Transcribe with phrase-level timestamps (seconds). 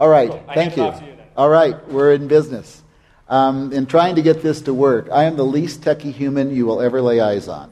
[0.00, 0.42] All right, Cool.
[0.54, 0.84] Thank you.
[0.84, 1.18] you.
[1.36, 2.82] All right, we're in business.
[3.28, 6.64] Um, in trying to get this to work, I am the least techie human you
[6.64, 7.70] will ever lay eyes on.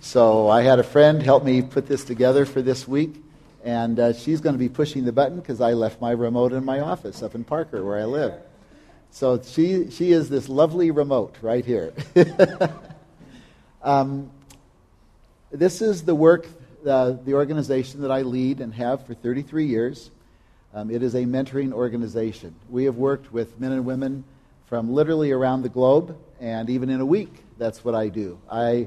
[0.00, 3.22] So I had a friend help me put this together for this week,
[3.62, 6.64] and uh, she's going to be pushing the button because I left my remote in
[6.64, 8.32] my office up in Parker where I live.
[9.10, 11.92] So she, she is this lovely remote right here.
[13.82, 14.30] um,
[15.50, 16.46] this is the work,
[16.86, 20.10] uh, the organization that I lead and have for 33 years.
[20.76, 22.54] Um, it is a mentoring organization.
[22.68, 24.24] We have worked with men and women
[24.66, 28.38] from literally around the globe, and even in a week, that's what I do.
[28.50, 28.86] I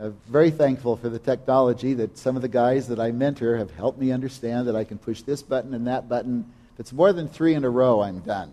[0.00, 3.72] am very thankful for the technology that some of the guys that I mentor have
[3.72, 6.52] helped me understand that I can push this button and that button.
[6.74, 8.52] If it's more than three in a row, I'm done.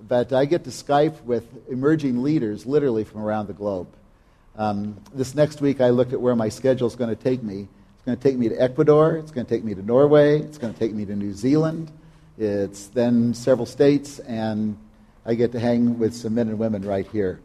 [0.00, 3.86] But I get to Skype with emerging leaders literally from around the globe.
[4.56, 7.68] Um, this next week, I looked at where my schedule is going to take me.
[7.94, 9.16] It's going to take me to Ecuador.
[9.16, 10.40] It's going to take me to Norway.
[10.40, 11.92] It's going to take me to New Zealand.
[12.38, 14.76] It's then several states, and
[15.24, 17.40] I get to hang with some men and women right here.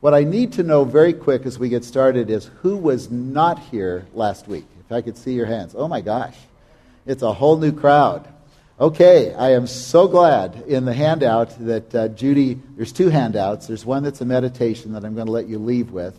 [0.00, 3.58] What I need to know very quick as we get started is who was not
[3.58, 4.64] here last week.
[4.80, 5.74] If I could see your hands.
[5.76, 6.36] Oh my gosh,
[7.04, 8.26] it's a whole new crowd.
[8.80, 13.66] Okay, I am so glad in the handout that uh, Judy, there's two handouts.
[13.66, 16.18] There's one that's a meditation that I'm going to let you leave with,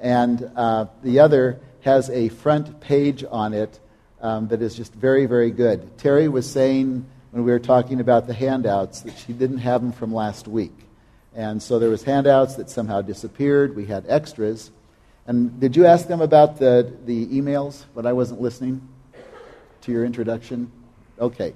[0.00, 3.78] and uh, the other has a front page on it
[4.22, 5.98] um, that is just very, very good.
[5.98, 9.90] Terry was saying when we were talking about the handouts that she didn't have them
[9.90, 10.72] from last week.
[11.34, 13.74] And so there was handouts that somehow disappeared.
[13.74, 14.70] We had extras.
[15.26, 18.86] And did you ask them about the, the emails But I wasn't listening
[19.80, 20.70] to your introduction?
[21.18, 21.54] Okay.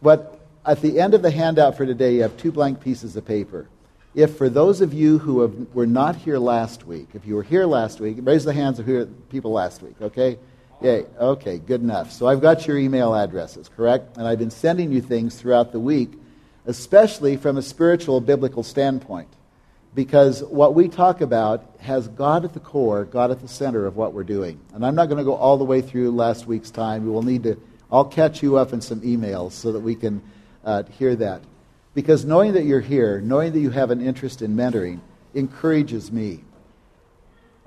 [0.00, 3.24] What, at the end of the handout for today, you have two blank pieces of
[3.24, 3.66] paper.
[4.14, 7.42] If for those of you who have, were not here last week, if you were
[7.42, 10.38] here last week, raise the hands of people last week, okay?
[10.80, 11.06] Yay.
[11.18, 12.12] Okay, good enough.
[12.12, 14.16] So I've got your email addresses, correct?
[14.16, 16.12] And I've been sending you things throughout the week,
[16.66, 19.28] especially from a spiritual biblical standpoint.
[19.94, 23.96] Because what we talk about has God at the core, God at the center of
[23.96, 24.60] what we're doing.
[24.72, 27.04] And I'm not going to go all the way through last week's time.
[27.04, 27.60] We will need to,
[27.90, 30.22] I'll catch you up in some emails so that we can
[30.64, 31.42] uh, hear that.
[31.94, 35.00] Because knowing that you're here, knowing that you have an interest in mentoring,
[35.34, 36.44] encourages me.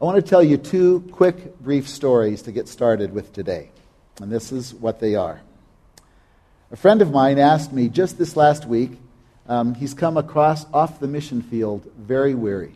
[0.02, 3.70] I want to tell you two quick, brief stories to get started with today.
[4.20, 5.42] And this is what they are.
[6.72, 8.94] A friend of mine asked me just this last week,
[9.48, 12.74] um, he's come across off the mission field very weary.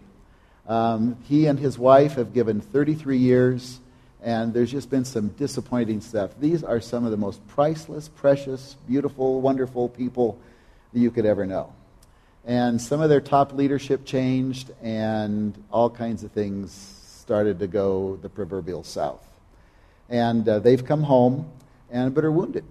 [0.67, 3.79] Um, he and his wife have given 33 years,
[4.21, 6.29] and there's just been some disappointing stuff.
[6.39, 10.37] These are some of the most priceless, precious, beautiful, wonderful people
[10.93, 11.73] that you could ever know.
[12.45, 16.94] And some of their top leadership changed, and all kinds of things
[17.25, 19.27] started to go the proverbial south.
[20.09, 21.49] And uh, they've come home,
[21.89, 22.63] and but are wounded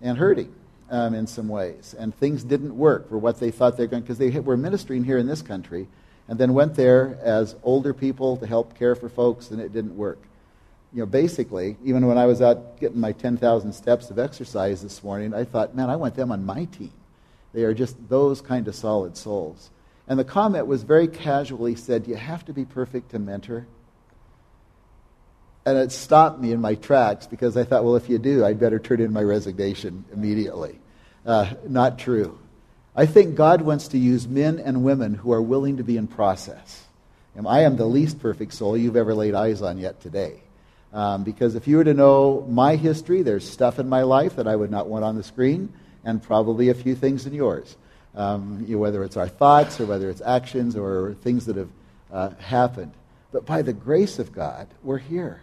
[0.00, 0.54] and hurting
[0.90, 1.92] um, in some ways.
[1.98, 5.02] And things didn't work for what they thought they were going because they were ministering
[5.02, 5.88] here in this country,
[6.28, 9.96] and then went there as older people to help care for folks, and it didn't
[9.96, 10.20] work.
[10.92, 15.02] You know, basically, even when I was out getting my 10,000 steps of exercise this
[15.02, 16.92] morning, I thought, man, I want them on my team.
[17.52, 19.70] They are just those kind of solid souls.
[20.06, 23.66] And the comment was very casually said, you have to be perfect to mentor?
[25.70, 28.58] And it stopped me in my tracks because I thought, well, if you do, I'd
[28.58, 30.80] better turn in my resignation immediately.
[31.24, 32.40] Uh, not true.
[32.96, 36.08] I think God wants to use men and women who are willing to be in
[36.08, 36.86] process.
[37.36, 40.42] And I am the least perfect soul you've ever laid eyes on yet today.
[40.92, 44.48] Um, because if you were to know my history, there's stuff in my life that
[44.48, 45.72] I would not want on the screen,
[46.04, 47.76] and probably a few things in yours.
[48.16, 51.70] Um, you know, whether it's our thoughts or whether it's actions or things that have
[52.12, 52.92] uh, happened.
[53.30, 55.42] But by the grace of God, we're here.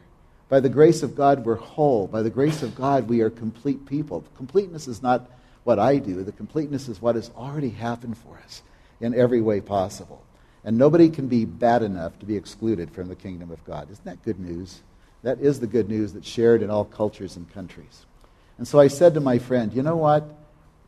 [0.49, 2.07] By the grace of God, we're whole.
[2.07, 4.23] By the grace of God, we are complete people.
[4.35, 5.29] Completeness is not
[5.63, 8.63] what I do, the completeness is what has already happened for us
[9.01, 10.23] in every way possible.
[10.63, 13.91] And nobody can be bad enough to be excluded from the kingdom of God.
[13.91, 14.81] Isn't that good news?
[15.23, 18.05] That is the good news that's shared in all cultures and countries.
[18.57, 20.23] And so I said to my friend, you know what?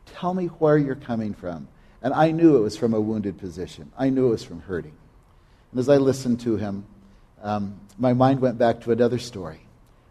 [0.06, 1.68] Tell me where you're coming from.
[2.02, 3.92] And I knew it was from a wounded position.
[3.98, 4.96] I knew it was from hurting.
[5.72, 6.86] And as I listened to him,
[7.42, 9.60] um, my mind went back to another story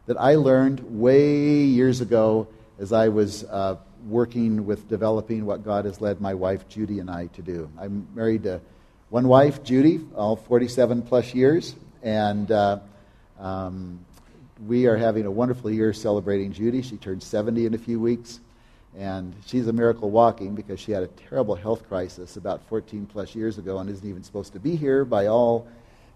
[0.06, 2.48] that I learned way years ago
[2.80, 3.76] as I was uh,
[4.08, 7.70] working with developing what God has led my wife Judy and I to do.
[7.80, 8.62] I'm married to
[9.10, 12.80] one wife, Judy, all 47 plus years, and uh,
[13.40, 14.00] um,
[14.68, 16.82] we are having a wonderful year celebrating Judy.
[16.82, 18.40] She turned 70 in a few weeks,
[18.98, 23.36] and she's a miracle walking because she had a terrible health crisis about 14 plus
[23.36, 25.68] years ago and isn't even supposed to be here by all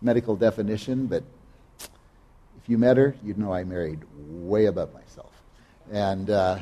[0.03, 1.23] medical definition, but
[1.79, 5.31] if you met her, you'd know I married way above myself.
[5.91, 6.59] And uh,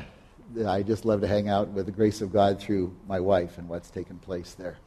[0.66, 3.68] I just love to hang out with the grace of God through my wife and
[3.68, 4.78] what's taken place there.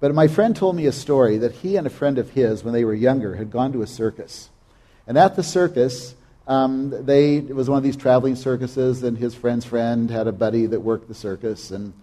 [0.00, 2.74] But my friend told me a story that he and a friend of his, when
[2.74, 4.50] they were younger, had gone to a circus.
[5.06, 6.14] And at the circus,
[6.46, 10.32] um, they, it was one of these traveling circuses, and his friend's friend had a
[10.32, 11.70] buddy that worked the circus.
[11.70, 11.94] And,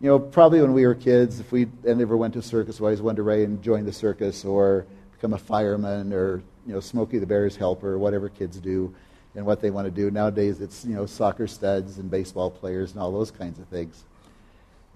[0.00, 2.86] you know, probably when we were kids, if we ever went to a circus, we
[2.86, 4.86] always wanted to right and join the circus or
[5.16, 8.94] become a fireman or, you know, Smokey the Bear's helper or whatever kids do
[9.34, 10.10] and what they want to do.
[10.10, 14.04] Nowadays, it's, you know, soccer studs and baseball players and all those kinds of things.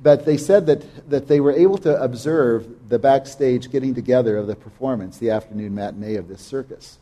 [0.03, 4.47] But they said that, that they were able to observe the backstage getting together of
[4.47, 6.99] the performance, the afternoon matinee of this circus.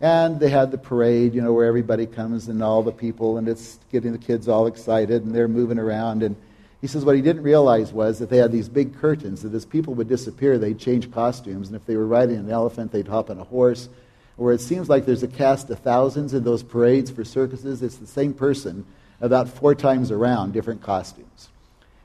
[0.00, 3.48] And they had the parade, you know, where everybody comes and all the people, and
[3.48, 6.22] it's getting the kids all excited, and they're moving around.
[6.22, 6.36] And
[6.84, 9.64] he says what he didn't realize was that they had these big curtains that as
[9.64, 11.68] people would disappear, they'd change costumes.
[11.68, 13.88] And if they were riding an elephant, they'd hop on a horse.
[14.36, 17.96] Where it seems like there's a cast of thousands in those parades for circuses, it's
[17.96, 18.84] the same person
[19.22, 21.48] about four times around, different costumes.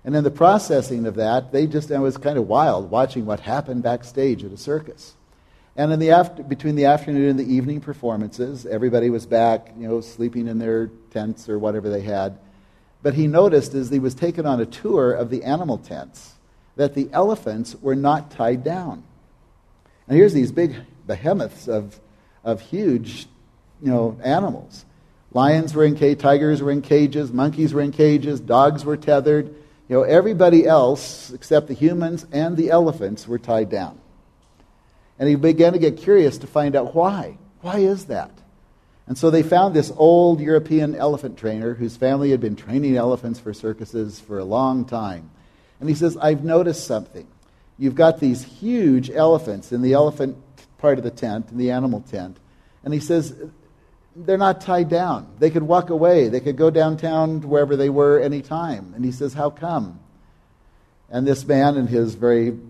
[0.06, 3.42] And in the processing of that, they just, it was kind of wild watching what
[3.42, 5.14] happened backstage at a circus.
[5.76, 9.90] And in the after, between the afternoon and the evening performances, everybody was back, you
[9.90, 12.40] know, sleeping in their tents or whatever they had.
[13.02, 16.34] But he noticed as he was taken on a tour of the animal tents
[16.76, 19.04] that the elephants were not tied down.
[20.08, 20.76] And here's these big
[21.06, 22.00] behemoths of,
[22.44, 23.28] of huge,
[23.82, 24.86] you know, animals.
[25.32, 29.48] Lions were in cages, tigers were in cages, monkeys were in cages, dogs were tethered.
[29.88, 34.00] You know, everybody else, except the humans and the elephants, were tied down.
[35.20, 37.38] And he began to get curious to find out why.
[37.62, 38.32] Why is that?
[39.10, 43.40] And so they found this old European elephant trainer whose family had been training elephants
[43.40, 45.32] for circuses for a long time.
[45.80, 47.28] And he says, I've noticed something.
[47.80, 50.38] You've got these huge elephants in the elephant
[50.78, 52.38] part of the tent, in the animal tent.
[52.84, 53.36] And he says,
[54.16, 55.34] they're not tied down.
[55.40, 56.30] They could walk away.
[56.30, 58.94] They could go downtown wherever they were anytime.
[58.96, 60.00] And he says, How come?
[61.10, 62.62] And this man, and his very, you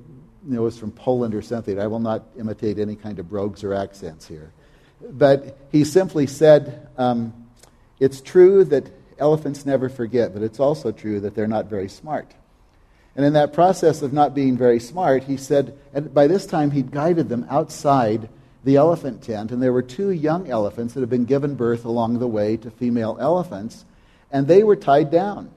[0.46, 1.80] know, was from Poland or something.
[1.80, 4.54] I will not imitate any kind of brogues or accents here.
[5.02, 7.34] But he simply said, um,
[8.00, 12.34] It's true that elephants never forget, but it's also true that they're not very smart.
[13.16, 16.72] And in that process of not being very smart, he said, and by this time
[16.72, 18.30] he'd guided them outside
[18.64, 22.20] the elephant tent, and there were two young elephants that had been given birth along
[22.20, 23.86] the way to female elephants,
[24.32, 25.50] and they were tied down.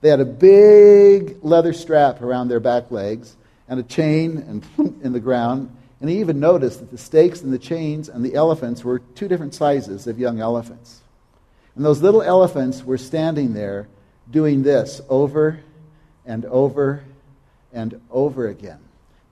[0.00, 3.36] They had a big leather strap around their back legs
[3.68, 4.62] and a chain
[5.02, 5.74] in the ground.
[6.00, 9.28] And he even noticed that the stakes and the chains and the elephants were two
[9.28, 11.02] different sizes of young elephants.
[11.76, 13.88] And those little elephants were standing there
[14.30, 15.60] doing this over
[16.24, 17.04] and over
[17.72, 18.78] and over again.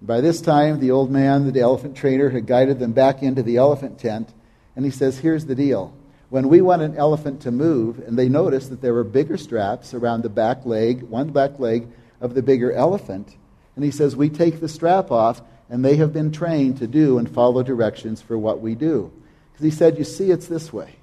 [0.01, 3.57] By this time, the old man, the elephant trainer, had guided them back into the
[3.57, 4.33] elephant tent.
[4.77, 5.93] And he says, Here's the deal.
[6.31, 9.95] When we want an elephant to move, and they noticed that there were bigger straps
[9.95, 11.89] around the back leg, one back leg
[12.21, 13.37] of the bigger elephant.
[13.75, 17.19] And he says, We take the strap off, and they have been trained to do
[17.19, 19.13] and follow directions for what we do.
[19.53, 20.97] Because he said, You see, it's this way.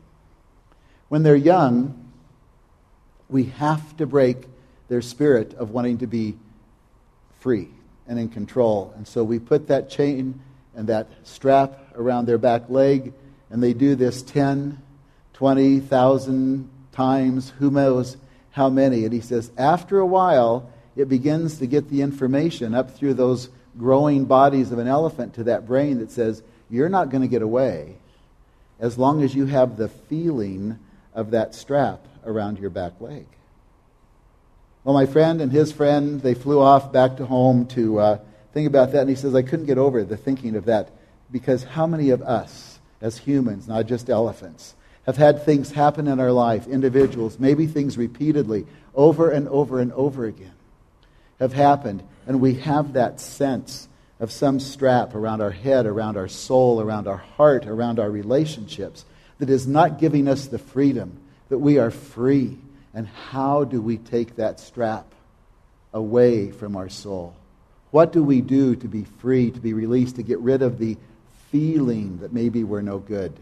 [1.09, 2.11] When they're young,
[3.29, 4.45] we have to break
[4.87, 6.35] their spirit of wanting to be
[7.39, 7.69] free
[8.07, 8.93] and in control.
[8.95, 10.39] And so we put that chain
[10.75, 13.13] and that strap around their back leg,
[13.49, 14.81] and they do this 10,
[15.33, 18.17] 20,000 times, who knows
[18.51, 19.05] how many.
[19.05, 23.49] And he says, after a while, it begins to get the information up through those
[23.77, 27.41] growing bodies of an elephant to that brain that says, you're not going to get
[27.41, 27.95] away
[28.79, 30.79] as long as you have the feeling
[31.13, 33.25] of that strap around your back leg.
[34.83, 38.19] Well, my friend and his friend, they flew off back to home to uh,
[38.53, 39.01] think about that.
[39.01, 40.91] And he says, I couldn't get over the thinking of that
[41.31, 46.19] because how many of us, as humans, not just elephants, have had things happen in
[46.19, 50.53] our life, individuals, maybe things repeatedly, over and over and over again,
[51.39, 52.03] have happened.
[52.27, 53.87] And we have that sense
[54.19, 59.05] of some strap around our head, around our soul, around our heart, around our relationships
[59.39, 62.57] that is not giving us the freedom that we are free
[62.93, 65.05] and how do we take that strap
[65.93, 67.35] away from our soul?
[67.91, 70.97] What do we do to be free, to be released, to get rid of the
[71.51, 73.33] feeling that maybe we're no good?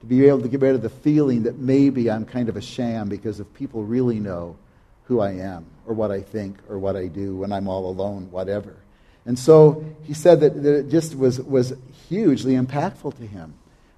[0.00, 2.62] To be able to get rid of the feeling that maybe I'm kind of a
[2.62, 4.56] sham because if people really know
[5.04, 8.30] who I am or what I think or what I do when I'm all alone,
[8.30, 8.76] whatever.
[9.24, 11.72] And so he said that, that it just was, was
[12.08, 13.54] hugely impactful to him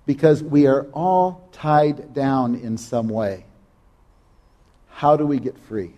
[0.07, 3.45] because we are all tied down in some way.
[4.89, 5.93] How do we get free?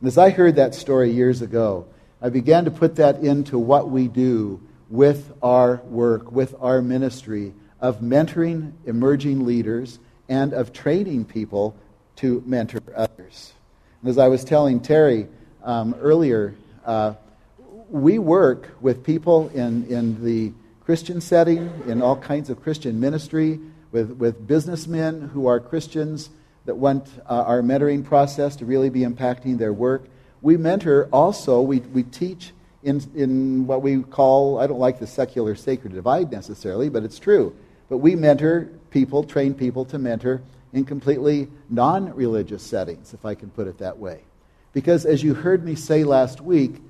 [0.00, 1.86] And as I heard that story years ago,
[2.22, 7.54] I began to put that into what we do with our work, with our ministry
[7.80, 11.74] of mentoring emerging leaders and of training people
[12.16, 13.53] to mentor others.
[14.04, 15.28] As I was telling Terry
[15.62, 17.14] um, earlier, uh,
[17.88, 20.52] we work with people in, in the
[20.84, 23.58] Christian setting, in all kinds of Christian ministry,
[23.92, 26.28] with, with businessmen who are Christians
[26.66, 30.04] that want uh, our mentoring process to really be impacting their work.
[30.42, 35.06] We mentor also, we, we teach in, in what we call, I don't like the
[35.06, 37.56] secular sacred divide necessarily, but it's true.
[37.88, 40.42] But we mentor people, train people to mentor
[40.74, 44.20] in completely non religious settings, if I can put it that way.
[44.74, 46.82] Because as you heard me say last week,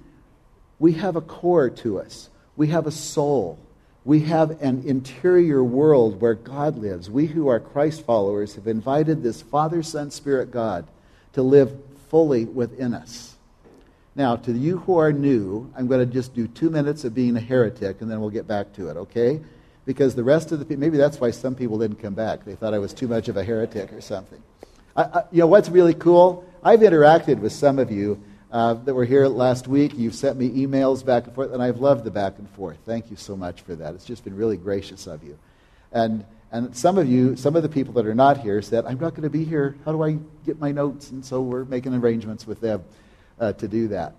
[0.79, 3.61] we have a core to us, we have a soul.
[4.07, 7.09] We have an interior world where God lives.
[7.09, 10.87] We who are Christ followers have invited this Father, Son, Spirit God
[11.33, 11.75] to live
[12.11, 13.35] fully within us.
[14.15, 17.35] Now, to you who are new, I'm going to just do two minutes of being
[17.39, 19.41] a heretic and then we'll get back to it, okay?
[19.87, 22.45] Because the rest of the people, maybe that's why some people didn't come back.
[22.45, 24.43] They thought I was too much of a heretic or something.
[24.97, 26.45] I, I, you know, what's really cool?
[26.63, 29.93] I've interacted with some of you uh, that were here last week.
[29.95, 32.79] You've sent me emails back and forth, and I've loved the back and forth.
[32.87, 33.95] Thank you so much for that.
[33.95, 35.39] It's just been really gracious of you.
[35.93, 38.99] And, and some of you, some of the people that are not here said, I'm
[38.99, 39.77] not going to be here.
[39.85, 41.11] How do I get my notes?
[41.11, 42.85] And so we're making arrangements with them
[43.39, 44.15] uh, to do that.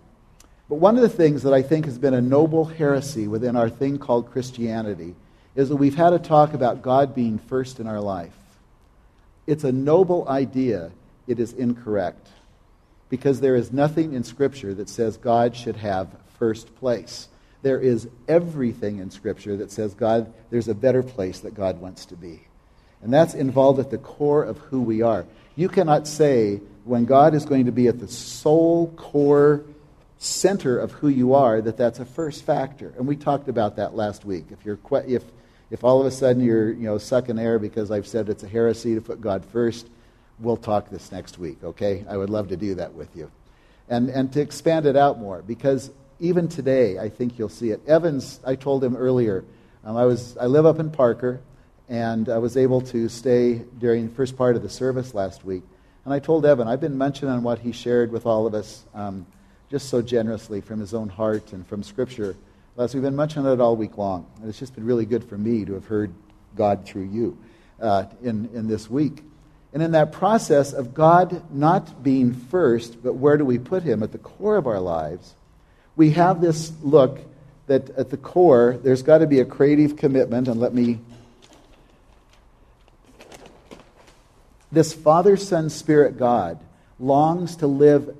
[0.70, 3.70] But one of the things that I think has been a noble heresy within our
[3.70, 5.16] thing called Christianity
[5.56, 8.36] is that we've had a talk about God being first in our life.
[9.48, 10.92] It's a noble idea,
[11.28, 12.28] it is incorrect
[13.10, 16.10] because there is nothing in Scripture that says God should have
[16.40, 17.28] first place.
[17.62, 22.06] There is everything in Scripture that says God, there's a better place that God wants
[22.08, 22.42] to be.
[23.02, 25.26] And that's involved at the core of who we are.
[25.56, 29.64] You cannot say when God is going to be at the sole core
[30.18, 32.94] center of who you are that that's a first factor.
[32.98, 34.46] And we talked about that last week.
[34.52, 35.24] If you're if
[35.72, 38.48] if all of a sudden you're you know sucking air because I've said it's a
[38.48, 39.88] heresy to put God first,
[40.40, 42.06] we'll talk this next week, okay?
[42.10, 43.32] I would love to do that with you.
[43.88, 47.82] And, and to expand it out more, because even today, I think you'll see it.
[47.88, 49.46] Evans, I told him earlier,
[49.84, 51.40] um, I, was, I live up in Parker,
[51.88, 55.64] and I was able to stay during the first part of the service last week.
[56.04, 58.84] And I told Evan, I've been mentioning on what he shared with all of us
[58.94, 59.26] um,
[59.70, 62.36] just so generously from his own heart and from Scripture.
[62.78, 64.26] Last we've been much on it all week long.
[64.42, 66.14] And it's just been really good for me to have heard
[66.58, 67.38] God through you
[67.80, 69.24] uh, in, in this week.
[69.72, 74.04] And in that process of God not being first, but where do we put him
[74.04, 75.36] at the core of our lives,
[75.96, 77.22] we have this look
[77.68, 80.50] that at the core, there's got to be a creative commitment.
[80.50, 81.00] And let me.
[84.70, 86.60] This Father, Son, Spirit God
[87.00, 88.18] longs to live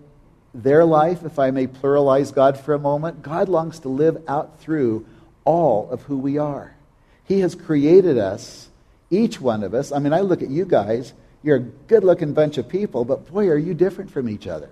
[0.64, 3.22] their life, if I may pluralize God for a moment.
[3.22, 5.06] God longs to live out through
[5.44, 6.76] all of who we are.
[7.26, 8.70] He has created us,
[9.10, 9.92] each one of us.
[9.92, 11.14] I mean, I look at you guys
[11.46, 14.70] you're a good looking bunch of people, but boy, are you different from each other.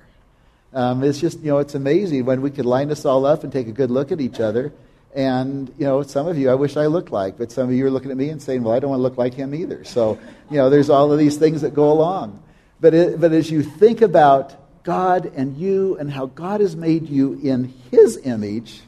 [0.73, 3.53] Um, it's just, you know, it's amazing when we could line us all up and
[3.53, 4.73] take a good look at each other.
[5.13, 7.85] And, you know, some of you I wish I looked like, but some of you
[7.85, 9.83] are looking at me and saying, well, I don't want to look like him either.
[9.83, 10.17] So,
[10.49, 12.41] you know, there's all of these things that go along.
[12.81, 17.09] But, it, but as you think about God and you and how God has made
[17.09, 18.81] you in his image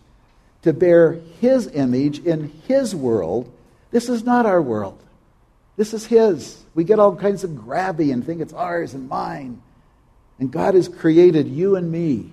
[0.63, 3.51] to bear his image in his world,
[3.91, 4.99] this is not our world.
[5.77, 6.63] This is His.
[6.73, 9.61] We get all kinds of grabby and think it's ours and mine.
[10.39, 12.31] And God has created you and me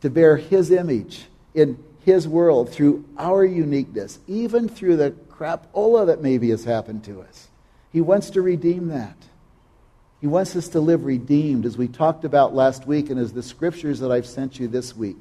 [0.00, 6.22] to bear His image in His world through our uniqueness, even through the crapola that
[6.22, 7.48] maybe has happened to us.
[7.92, 9.16] He wants to redeem that.
[10.22, 13.42] He wants us to live redeemed, as we talked about last week, and as the
[13.42, 15.16] scriptures that I've sent you this week.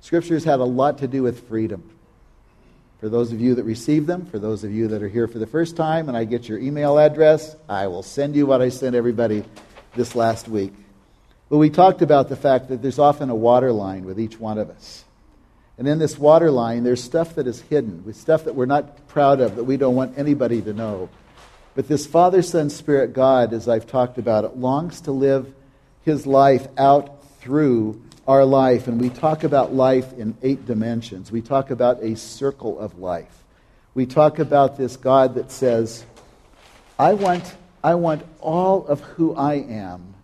[0.00, 1.90] Scriptures had a lot to do with freedom.
[2.98, 5.38] For those of you that receive them, for those of you that are here for
[5.38, 8.70] the first time, and I get your email address, I will send you what I
[8.70, 9.44] sent everybody
[9.94, 10.72] this last week.
[11.50, 14.56] But we talked about the fact that there's often a water line with each one
[14.56, 15.04] of us.
[15.76, 19.06] And in this water line, there's stuff that is hidden, with stuff that we're not
[19.06, 21.10] proud of, that we don't want anybody to know.
[21.76, 25.52] But this Father, Son, Spirit God, as I've talked about it, longs to live
[26.04, 31.30] his life out through our life, and we talk about life in eight dimensions.
[31.30, 33.44] We talk about a circle of life.
[33.92, 36.06] We talk about this God that says,
[36.98, 37.54] I want,
[37.84, 40.14] I want all of who I am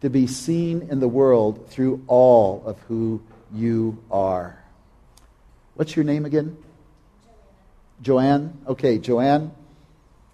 [0.00, 3.22] to be seen in the world through all of who
[3.54, 4.60] you are.
[5.74, 6.56] What's your name again?
[8.02, 8.58] Joanne.
[8.66, 9.52] Okay, Joanne,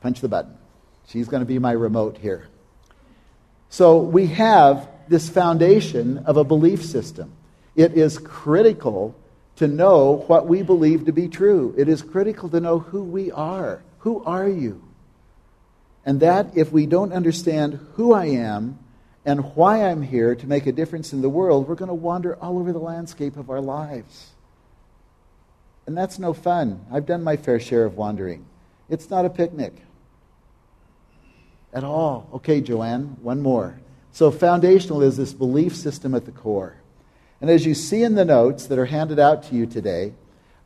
[0.04, 0.54] punch the button.
[1.08, 2.46] She's going to be my remote here.
[3.70, 7.32] So we have this foundation of a belief system.
[7.74, 9.16] It is critical
[9.56, 11.74] to know what we believe to be true.
[11.78, 13.82] It is critical to know who we are.
[14.00, 14.82] Who are you?
[16.04, 18.78] And that, if we don't understand who I am
[19.24, 22.36] and why I'm here to make a difference in the world, we're going to wander
[22.36, 24.32] all over the landscape of our lives.
[25.86, 26.84] And that's no fun.
[26.92, 28.44] I've done my fair share of wandering.
[28.90, 29.80] It's not a picnic
[31.74, 32.30] at all.
[32.34, 33.78] Okay, Joanne, one more.
[34.12, 36.76] So, foundational is this belief system at the core.
[37.40, 40.14] And as you see in the notes that are handed out to you today,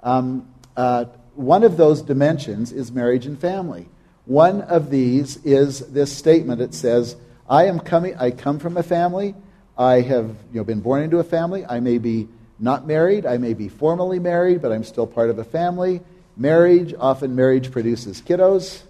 [0.03, 3.89] um, uh, one of those dimensions is marriage and family.
[4.27, 6.61] One of these is this statement.
[6.61, 7.17] It says,
[7.49, 9.35] I am coming, I come from a family.
[9.77, 11.65] I have you know, been born into a family.
[11.65, 13.25] I may be not married.
[13.25, 16.03] I may be formally married, but I'm still part of a family.
[16.37, 18.83] Marriage, often marriage produces kiddos.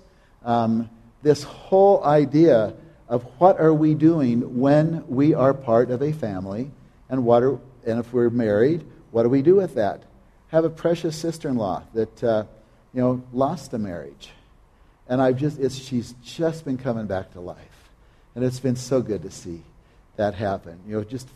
[0.44, 0.90] Um,
[1.22, 2.74] this whole idea
[3.08, 6.70] of what are we doing when we are part of a family
[7.08, 10.02] and what are, and if we're married, what do we do with that?
[10.48, 12.44] Have a precious sister-in-law that uh,
[12.92, 14.30] you know lost a marriage,
[15.08, 17.90] and I've just it's, she's just been coming back to life,
[18.34, 19.62] and it's been so good to see
[20.16, 20.78] that happen.
[20.86, 21.28] You know, just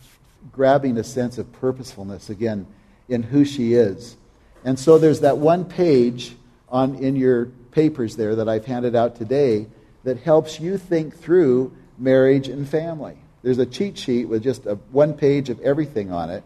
[0.50, 2.66] grabbing a sense of purposefulness again
[3.08, 4.16] in who she is.
[4.64, 6.34] And so there's that one page
[6.68, 9.66] on in your papers there that I've handed out today
[10.04, 13.16] that helps you think through marriage and family.
[13.42, 16.44] There's a cheat sheet with just a, one page of everything on it.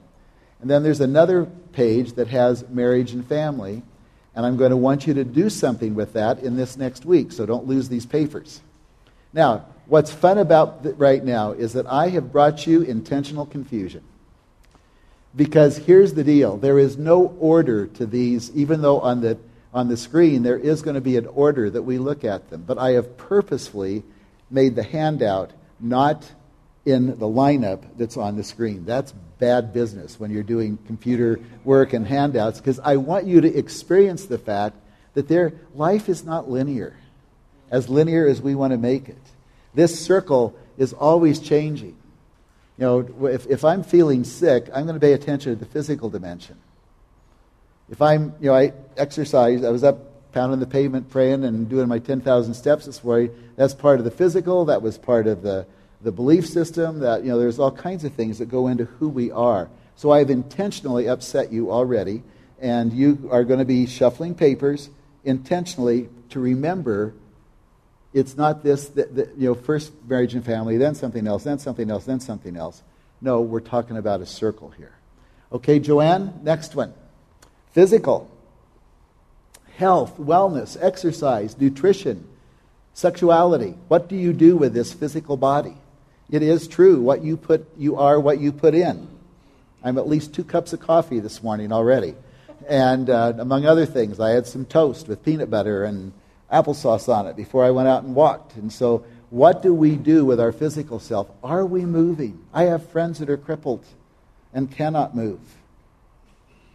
[0.60, 3.82] And then there's another page that has marriage and family.
[4.34, 7.32] And I'm going to want you to do something with that in this next week,
[7.32, 8.60] so don't lose these papers.
[9.32, 14.02] Now, what's fun about right now is that I have brought you intentional confusion.
[15.34, 19.38] Because here's the deal there is no order to these, even though on the,
[19.76, 22.64] on the screen there is going to be an order that we look at them.
[22.66, 24.02] But I have purposefully
[24.50, 26.32] made the handout not
[26.86, 28.86] in the lineup that's on the screen.
[28.86, 33.54] That's bad business when you're doing computer work and handouts because I want you to
[33.54, 34.76] experience the fact
[35.12, 36.96] that their life is not linear,
[37.70, 39.22] as linear as we want to make it.
[39.74, 41.96] This circle is always changing.
[42.78, 46.08] You know, if, if I'm feeling sick, I'm going to pay attention to the physical
[46.08, 46.56] dimension.
[47.88, 51.88] If I'm, you know, I exercise, I was up pounding the pavement praying and doing
[51.88, 53.30] my 10,000 steps this morning.
[53.56, 54.64] That's part of the physical.
[54.66, 55.66] That was part of the,
[56.02, 56.98] the belief system.
[56.98, 59.70] That, you know, there's all kinds of things that go into who we are.
[59.94, 62.22] So I've intentionally upset you already,
[62.60, 64.90] and you are going to be shuffling papers
[65.24, 67.14] intentionally to remember
[68.12, 71.58] it's not this, that, that, you know, first marriage and family, then something else, then
[71.58, 72.82] something else, then something else.
[73.20, 74.94] No, we're talking about a circle here.
[75.52, 76.94] Okay, Joanne, next one.
[77.76, 78.30] Physical,
[79.76, 82.26] health, wellness, exercise, nutrition,
[82.94, 83.74] sexuality.
[83.88, 85.76] What do you do with this physical body?
[86.30, 87.02] It is true.
[87.02, 89.06] What you put, you are what you put in.
[89.84, 92.14] I'm at least two cups of coffee this morning already.
[92.66, 96.14] And uh, among other things, I had some toast with peanut butter and
[96.50, 98.56] applesauce on it before I went out and walked.
[98.56, 101.28] And so, what do we do with our physical self?
[101.44, 102.42] Are we moving?
[102.54, 103.84] I have friends that are crippled
[104.54, 105.40] and cannot move.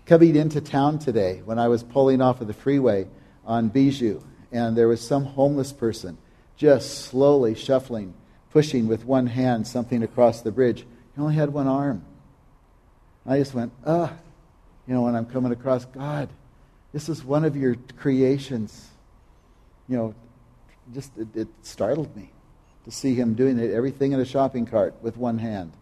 [0.06, 3.08] Coming into town today, when I was pulling off of the freeway
[3.46, 6.18] on Bijou, and there was some homeless person
[6.58, 8.14] just slowly shuffling,
[8.52, 10.86] pushing with one hand something across the bridge.
[11.16, 12.06] He only had one arm.
[13.26, 14.14] I just went, ah,
[14.88, 16.30] you know, when I'm coming across, God,
[16.92, 18.92] this is one of your creations
[19.92, 20.16] you know,
[20.94, 22.32] just it, it startled me
[22.86, 25.74] to see him doing it, everything in a shopping cart with one hand,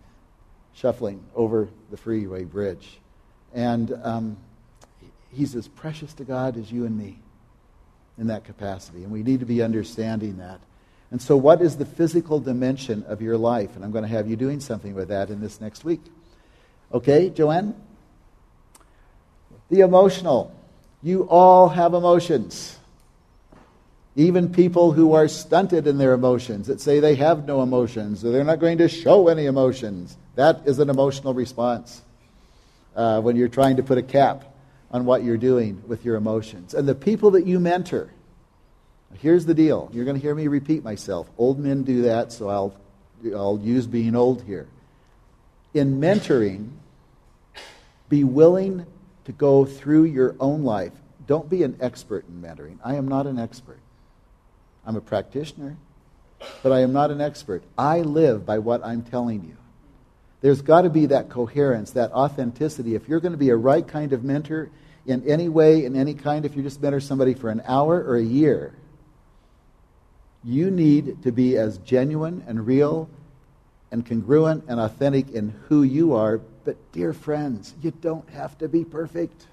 [0.74, 3.00] shuffling over the freeway bridge.
[3.54, 4.38] And um,
[5.32, 7.20] he's as precious to God as you and me
[8.18, 9.04] in that capacity.
[9.04, 10.60] And we need to be understanding that.
[11.12, 13.76] And so, what is the physical dimension of your life?
[13.76, 16.02] And I'm going to have you doing something with that in this next week.
[16.94, 17.76] Okay, Joanne?
[19.70, 20.56] The emotional.
[21.02, 22.78] You all have emotions.
[24.16, 28.32] Even people who are stunted in their emotions, that say they have no emotions, or
[28.32, 30.18] they're not going to show any emotions.
[30.36, 32.02] That is an emotional response
[33.00, 34.44] uh, when you're trying to put a cap
[34.92, 36.74] on what you're doing with your emotions.
[36.74, 38.12] And the people that you mentor,
[39.20, 39.90] here's the deal.
[39.94, 41.30] You're going to hear me repeat myself.
[41.38, 42.76] Old men do that, so I'll,
[43.34, 44.68] I'll use being old here.
[45.74, 46.72] In mentoring,
[48.10, 48.86] be willing
[49.24, 50.92] to go through your own life.
[51.26, 52.80] Don't be an expert in mentoring.
[52.84, 53.80] I am not an expert.
[54.86, 55.78] I'm a practitioner,
[56.64, 57.64] but I am not an expert.
[57.78, 59.56] I live by what I'm telling you.
[60.42, 62.96] There's got to be that coherence, that authenticity.
[62.96, 64.70] If you're going to be a right kind of mentor
[65.06, 68.16] in any way, in any kind, if you just mentor somebody for an hour or
[68.16, 68.74] a year,
[70.44, 73.10] you need to be as genuine and real
[73.92, 76.38] and congruent and authentic in who you are.
[76.38, 79.48] But, dear friends, you don't have to be perfect.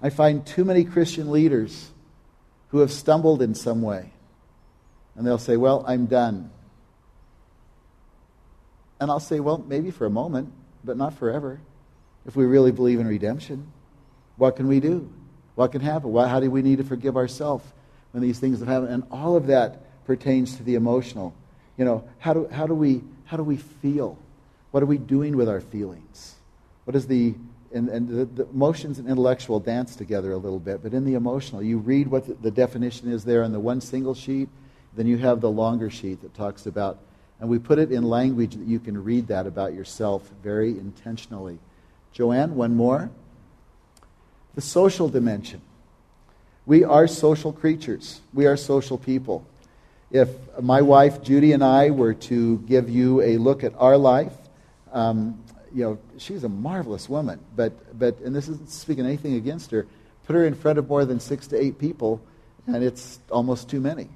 [0.00, 1.90] I find too many Christian leaders
[2.68, 4.12] who have stumbled in some way.
[5.14, 6.50] And they'll say, Well, I'm done.
[9.02, 10.52] And I'll say, well, maybe for a moment,
[10.84, 11.58] but not forever.
[12.24, 13.72] If we really believe in redemption,
[14.36, 15.12] what can we do?
[15.56, 16.14] What can happen?
[16.14, 17.64] How do we need to forgive ourselves
[18.12, 18.92] when these things have happened?
[18.92, 21.34] And all of that pertains to the emotional.
[21.76, 24.16] You know, how do, how do, we, how do we feel?
[24.70, 26.36] What are we doing with our feelings?
[26.84, 27.34] What is the
[27.74, 31.14] and, and the, the, emotions and intellectual dance together a little bit, but in the
[31.14, 34.48] emotional, you read what the, the definition is there on the one single sheet,
[34.94, 36.98] then you have the longer sheet that talks about,
[37.42, 41.58] and we put it in language that you can read that about yourself very intentionally.
[42.12, 43.10] Joanne, one more.
[44.54, 45.60] The social dimension.
[46.66, 49.44] We are social creatures, we are social people.
[50.12, 50.28] If
[50.60, 54.34] my wife Judy and I were to give you a look at our life,
[54.92, 55.42] um,
[55.74, 59.88] you know, she's a marvelous woman, but, but, and this isn't speaking anything against her,
[60.26, 62.20] put her in front of more than six to eight people,
[62.68, 64.08] and it's almost too many.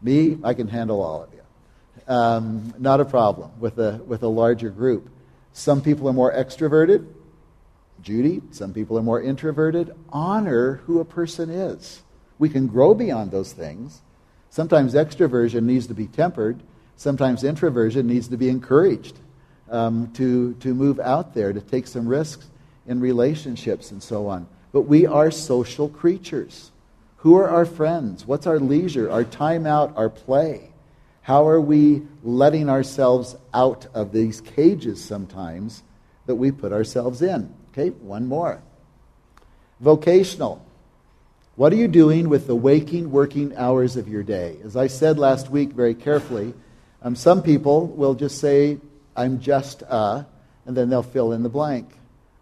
[0.00, 1.41] Me, I can handle all of you.
[2.08, 5.08] Um, not a problem with a, with a larger group.
[5.52, 7.06] Some people are more extroverted.
[8.02, 9.94] Judy, some people are more introverted.
[10.10, 12.02] Honor who a person is.
[12.38, 14.02] We can grow beyond those things.
[14.50, 16.60] Sometimes extroversion needs to be tempered.
[16.96, 19.18] Sometimes introversion needs to be encouraged
[19.70, 22.46] um, to, to move out there, to take some risks
[22.86, 24.48] in relationships and so on.
[24.72, 26.72] But we are social creatures.
[27.18, 28.26] Who are our friends?
[28.26, 30.71] What's our leisure, our time out, our play?
[31.22, 35.82] How are we letting ourselves out of these cages sometimes
[36.26, 37.54] that we put ourselves in?
[37.70, 38.60] Okay, one more.
[39.80, 40.64] Vocational.
[41.54, 44.56] What are you doing with the waking, working hours of your day?
[44.64, 46.54] As I said last week very carefully,
[47.02, 48.78] um, some people will just say,
[49.16, 50.26] I'm just a,
[50.66, 51.88] and then they'll fill in the blank.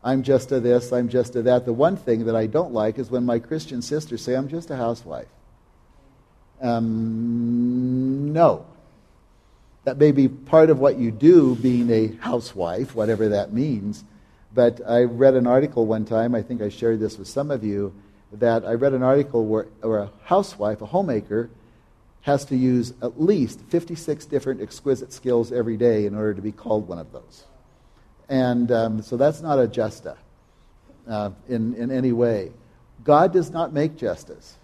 [0.02, 1.66] I'm just a this, I'm just a that.
[1.66, 4.70] The one thing that I don't like is when my Christian sisters say, I'm just
[4.70, 5.28] a housewife.
[6.62, 8.66] Um, no.
[9.84, 14.04] That may be part of what you do being a housewife, whatever that means.
[14.52, 17.64] But I read an article one time, I think I shared this with some of
[17.64, 17.94] you,
[18.32, 21.50] that I read an article where, where a housewife, a homemaker,
[22.22, 26.52] has to use at least 56 different exquisite skills every day in order to be
[26.52, 27.44] called one of those.
[28.28, 30.16] And um, so that's not a justa
[31.08, 32.52] uh, in, in any way.
[33.02, 34.56] God does not make justice.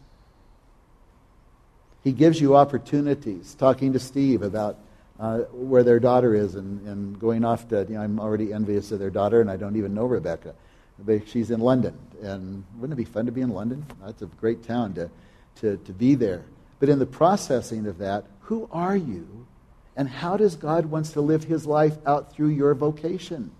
[2.05, 3.55] He gives you opportunities.
[3.55, 4.79] Talking to Steve about
[5.18, 8.92] uh, where their daughter is and, and going off to, you know, I'm already envious
[8.92, 10.55] of their daughter, and I don't even know Rebecca.
[10.98, 11.98] But she's in London.
[12.22, 13.87] And wouldn't it be fun to be in London?
[14.05, 15.11] That's a great town to,
[15.57, 16.44] to, to be there.
[16.79, 19.46] But in the processing of that, who are you?
[19.96, 23.50] And how does God wants to live his life out through your vocation?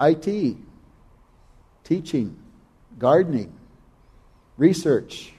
[0.00, 0.56] IT,
[1.84, 2.36] teaching,
[2.98, 3.52] gardening,
[4.58, 5.32] research.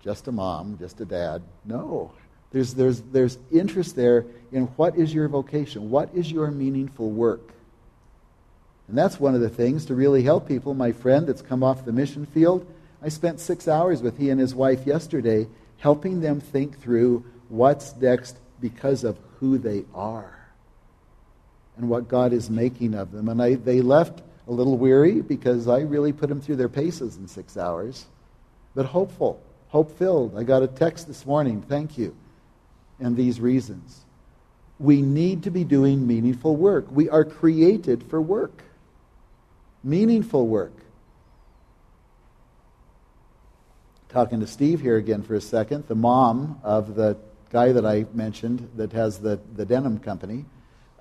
[0.00, 1.42] Just a mom, just a dad.
[1.64, 2.12] No.
[2.52, 5.90] There's, there's, there's interest there in what is your vocation?
[5.90, 7.52] What is your meaningful work?
[8.88, 10.74] And that's one of the things to really help people.
[10.74, 12.66] My friend that's come off the mission field,
[13.02, 17.96] I spent six hours with he and his wife yesterday helping them think through what's
[17.96, 20.32] next because of who they are
[21.76, 23.28] and what God is making of them.
[23.28, 27.16] And I, they left a little weary because I really put them through their paces
[27.16, 28.06] in six hours,
[28.74, 30.38] but hopeful, hope filled.
[30.38, 32.16] I got a text this morning, thank you,
[33.00, 34.04] and these reasons.
[34.78, 36.86] We need to be doing meaningful work.
[36.90, 38.62] We are created for work,
[39.82, 40.72] meaningful work.
[44.16, 47.18] talking to Steve here again for a second, the mom of the
[47.50, 50.46] guy that I mentioned that has the, the denim company,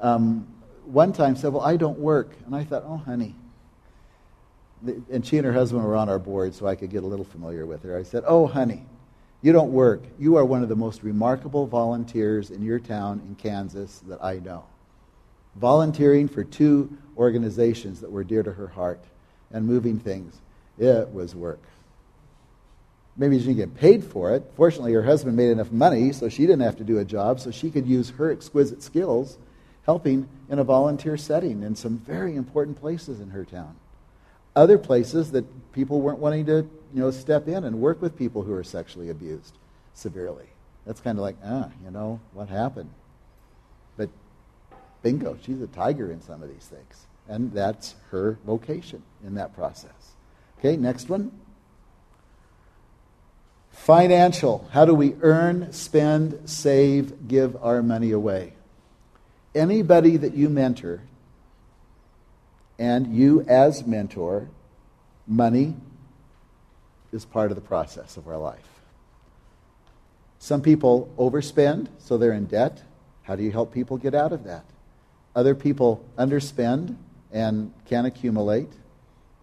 [0.02, 0.46] um,
[0.84, 2.32] one time said, Well, I don't work.
[2.46, 3.34] And I thought, Oh, honey.
[5.10, 7.24] And she and her husband were on our board, so I could get a little
[7.24, 7.98] familiar with her.
[7.98, 8.86] I said, Oh, honey,
[9.46, 10.02] you don't work.
[10.18, 14.40] You are one of the most remarkable volunteers in your town in Kansas that I
[14.40, 14.64] know.
[15.56, 19.04] Volunteering for two organizations that were dear to her heart
[19.52, 20.42] and moving things.
[20.80, 21.62] It was work.
[23.18, 24.52] Maybe she didn't get paid for it.
[24.56, 27.52] Fortunately, her husband made enough money so she didn't have to do a job, so
[27.52, 29.38] she could use her exquisite skills
[29.86, 33.76] helping in a volunteer setting in some very important places in her town.
[34.56, 35.46] Other places that
[35.76, 39.10] people weren't wanting to you know, step in and work with people who are sexually
[39.10, 39.54] abused
[39.94, 40.46] severely.
[40.86, 42.90] That's kind of like, ah, you know, what happened?
[43.98, 44.10] But
[45.04, 47.06] bingo, she's a tiger in some of these things.
[47.28, 49.92] And that's her vocation in that process.
[50.60, 51.32] Okay, next one.
[53.72, 54.70] Financial.
[54.72, 58.54] How do we earn, spend, save, give our money away?
[59.54, 61.02] Anybody that you mentor,
[62.80, 64.50] and you as mentor,
[65.28, 65.76] money
[67.12, 68.68] is part of the process of our life.
[70.40, 72.84] Some people overspend, so they're in debt.
[73.24, 74.66] How do you help people get out of that?
[75.36, 76.96] Other people underspend
[77.32, 78.72] and can accumulate.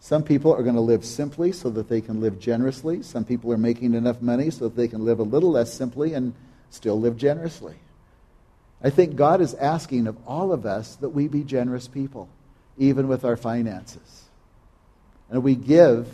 [0.00, 3.02] Some people are going to live simply so that they can live generously.
[3.02, 6.14] Some people are making enough money so that they can live a little less simply
[6.14, 6.34] and
[6.70, 7.76] still live generously.
[8.82, 12.28] I think God is asking of all of us that we be generous people,
[12.78, 14.24] even with our finances.
[15.32, 16.06] And we give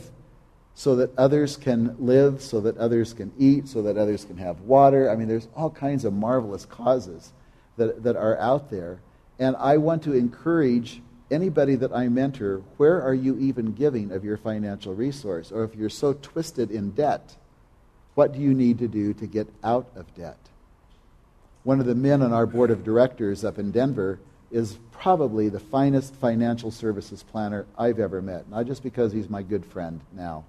[0.74, 4.60] so that others can live, so that others can eat, so that others can have
[4.60, 5.10] water.
[5.10, 7.32] I mean, there's all kinds of marvelous causes
[7.76, 9.00] that, that are out there.
[9.40, 11.02] And I want to encourage
[11.32, 15.50] anybody that I mentor, where are you even giving of your financial resource?
[15.50, 17.34] Or if you're so twisted in debt,
[18.14, 20.38] what do you need to do to get out of debt?
[21.64, 25.60] One of the men on our board of directors up in Denver is probably the
[25.60, 28.48] finest financial services planner I've ever met.
[28.48, 30.44] Not just because he's my good friend now,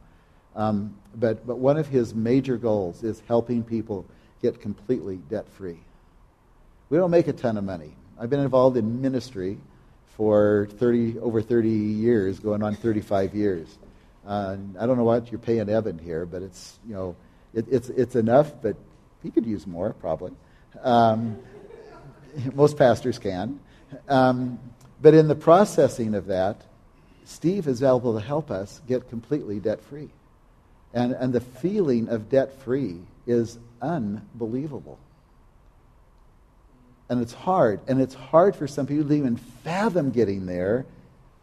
[0.56, 4.06] um, but, but one of his major goals is helping people
[4.42, 5.80] get completely debt free.
[6.90, 7.94] We don't make a ton of money.
[8.20, 9.58] I've been involved in ministry
[10.18, 13.78] for 30, over 30 years, going on 35 years.
[14.26, 17.16] Uh, I don't know what you're paying Evan here, but it's, you know,
[17.54, 18.76] it, it's, it's enough, but
[19.24, 20.34] he could use more, probably.
[20.84, 21.40] Um,
[22.54, 23.60] most pastors can.
[24.08, 24.60] Um,
[25.02, 26.62] but in the processing of that,
[27.26, 30.10] Steve is able to help us get completely debt free.
[30.94, 32.98] And, and the feeling of debt free
[33.28, 34.98] is unbelievable.
[37.08, 37.80] And it's hard.
[37.88, 40.86] And it's hard for some people to even fathom getting there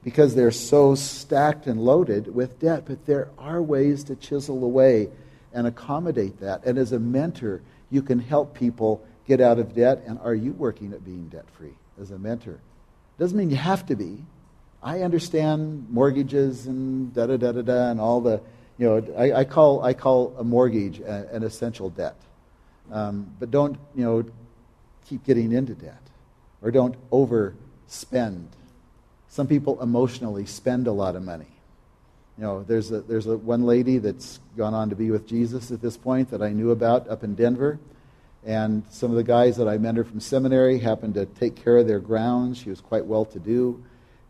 [0.02, 2.85] because they're so stacked and loaded with debt.
[2.87, 5.09] But there are ways to chisel away
[5.52, 6.64] and accommodate that.
[6.64, 10.02] And as a mentor, you can help people get out of debt.
[10.06, 12.61] And are you working at being debt free as a mentor?
[13.18, 14.24] Doesn't mean you have to be.
[14.82, 18.40] I understand mortgages and da da da da da and all the,
[18.78, 22.16] you know, I, I call I call a mortgage a, an essential debt.
[22.92, 24.24] Um, but don't you know
[25.09, 26.02] keep getting into debt
[26.62, 28.46] or don't overspend.
[29.28, 31.46] Some people emotionally spend a lot of money.
[32.38, 35.70] You know, there's a, there's a, one lady that's gone on to be with Jesus
[35.70, 37.78] at this point that I knew about up in Denver.
[38.46, 41.88] And some of the guys that I mentored from seminary happened to take care of
[41.88, 42.59] their grounds.
[42.59, 43.85] She was quite well to do.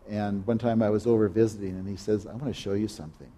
[0.09, 2.89] And one time I was over visiting, and he says, I want to show you
[2.89, 3.31] something.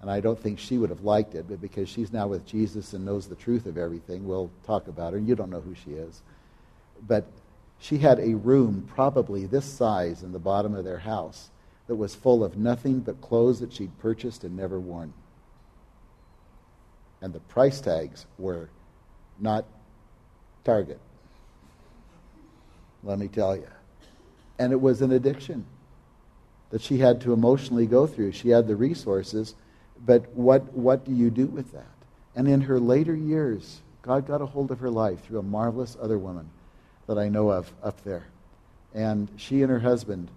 [0.00, 2.92] And I don't think she would have liked it, but because she's now with Jesus
[2.92, 5.18] and knows the truth of everything, we'll talk about her.
[5.18, 6.22] And you don't know who she is.
[7.04, 7.26] But
[7.80, 11.50] she had a room probably this size in the bottom of their house
[11.88, 15.12] that was full of nothing but clothes that she'd purchased and never worn.
[17.20, 18.68] And the price tags were
[19.40, 19.64] not
[20.66, 20.98] Target.
[23.04, 23.68] Let me tell you.
[24.58, 25.64] And it was an addiction
[26.70, 28.32] that she had to emotionally go through.
[28.32, 29.54] She had the resources,
[30.04, 31.86] but what, what do you do with that?
[32.34, 35.96] And in her later years, God got a hold of her life through a marvelous
[36.02, 36.50] other woman
[37.06, 38.26] that I know of up there.
[38.92, 40.28] And she and her husband,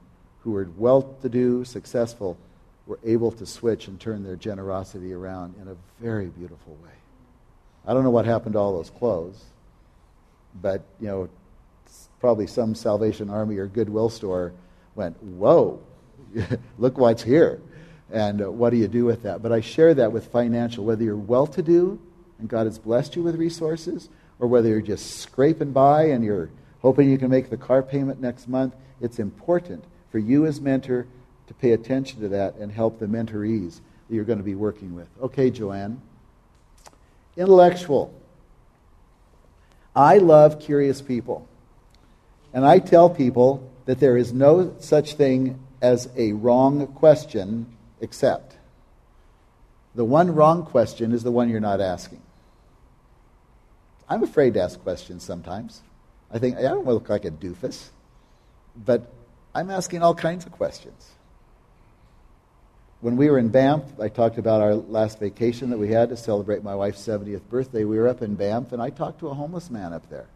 [0.41, 2.37] who were well to do, successful,
[2.85, 6.91] were able to switch and turn their generosity around in a very beautiful way.
[7.87, 9.43] I don't know what happened to all those clothes
[10.61, 11.29] but you know,
[12.19, 14.53] probably some Salvation Army or Goodwill store
[14.95, 15.79] went, "Whoa,
[16.77, 17.61] look what's here,"
[18.11, 19.41] and uh, what do you do with that?
[19.41, 21.99] But I share that with financial, whether you're well-to-do
[22.39, 24.09] and God has blessed you with resources,
[24.39, 26.49] or whether you're just scraping by and you're
[26.81, 28.73] hoping you can make the car payment next month.
[29.01, 31.05] It's important for you as mentor
[31.47, 34.95] to pay attention to that and help the mentorees that you're going to be working
[34.95, 35.07] with.
[35.21, 36.01] Okay, Joanne.
[37.35, 38.13] Intellectual.
[39.95, 41.47] I love curious people.
[42.53, 47.65] And I tell people that there is no such thing as a wrong question
[48.01, 48.57] except
[49.95, 52.21] the one wrong question is the one you're not asking.
[54.07, 55.81] I'm afraid to ask questions sometimes.
[56.31, 57.89] I think I don't want to look like a doofus,
[58.75, 59.11] but
[59.53, 61.09] I'm asking all kinds of questions
[63.01, 66.17] when we were in Banff, I talked about our last vacation that we had to
[66.17, 67.85] celebrate my wife's 70th birthday.
[67.85, 70.27] We were up in Banff, and I talked to a homeless man up there,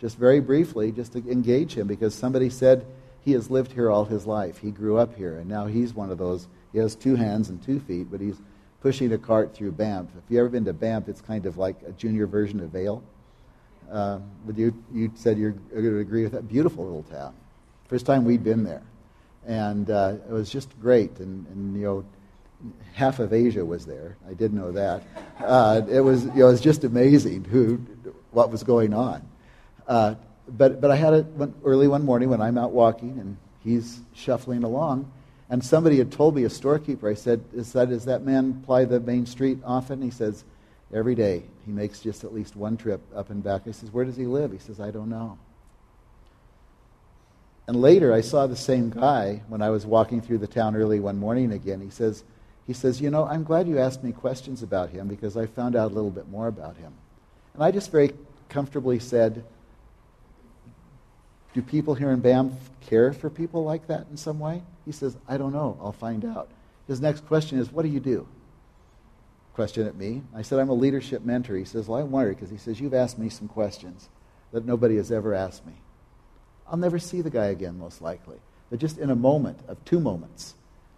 [0.00, 2.84] just very briefly, just to engage him, because somebody said
[3.24, 4.58] he has lived here all his life.
[4.58, 6.46] He grew up here, and now he's one of those.
[6.72, 8.36] He has two hands and two feet, but he's
[8.82, 10.08] pushing a cart through Banff.
[10.16, 13.02] If you've ever been to Banff, it's kind of like a junior version of Vail.
[13.90, 16.48] Uh, but you, you said you're going to agree with that.
[16.48, 17.34] Beautiful little town.
[17.88, 18.82] First time we'd been there
[19.46, 21.18] and uh, it was just great.
[21.18, 22.04] And, and, you know,
[22.92, 24.16] half of Asia was there.
[24.28, 25.02] I did know that.
[25.38, 27.80] Uh, it was you know, it was just amazing who
[28.30, 29.26] what was going on.
[29.86, 30.14] Uh,
[30.48, 31.26] but but I had it
[31.64, 35.10] early one morning when I'm out walking and he's shuffling along,
[35.48, 37.08] and somebody had told me a storekeeper.
[37.08, 40.44] I said, "Is that does that man ply the main street often?" He says,
[40.92, 41.44] "Every day.
[41.64, 44.26] He makes just at least one trip up and back." I says, "Where does he
[44.26, 45.38] live?" He says, "I don't know."
[47.70, 50.98] And later, I saw the same guy when I was walking through the town early
[50.98, 51.80] one morning again.
[51.80, 52.24] He says,
[52.66, 55.76] he says, You know, I'm glad you asked me questions about him because I found
[55.76, 56.92] out a little bit more about him.
[57.54, 58.10] And I just very
[58.48, 59.44] comfortably said,
[61.54, 64.64] Do people here in Banff care for people like that in some way?
[64.84, 65.78] He says, I don't know.
[65.80, 66.48] I'll find out.
[66.88, 68.26] His next question is, What do you do?
[69.54, 70.22] Question at me.
[70.34, 71.54] I said, I'm a leadership mentor.
[71.54, 74.08] He says, Well, I'm worried because he says, You've asked me some questions
[74.50, 75.74] that nobody has ever asked me.
[76.70, 78.36] I'll never see the guy again, most likely.
[78.70, 80.54] But just in a moment of two moments,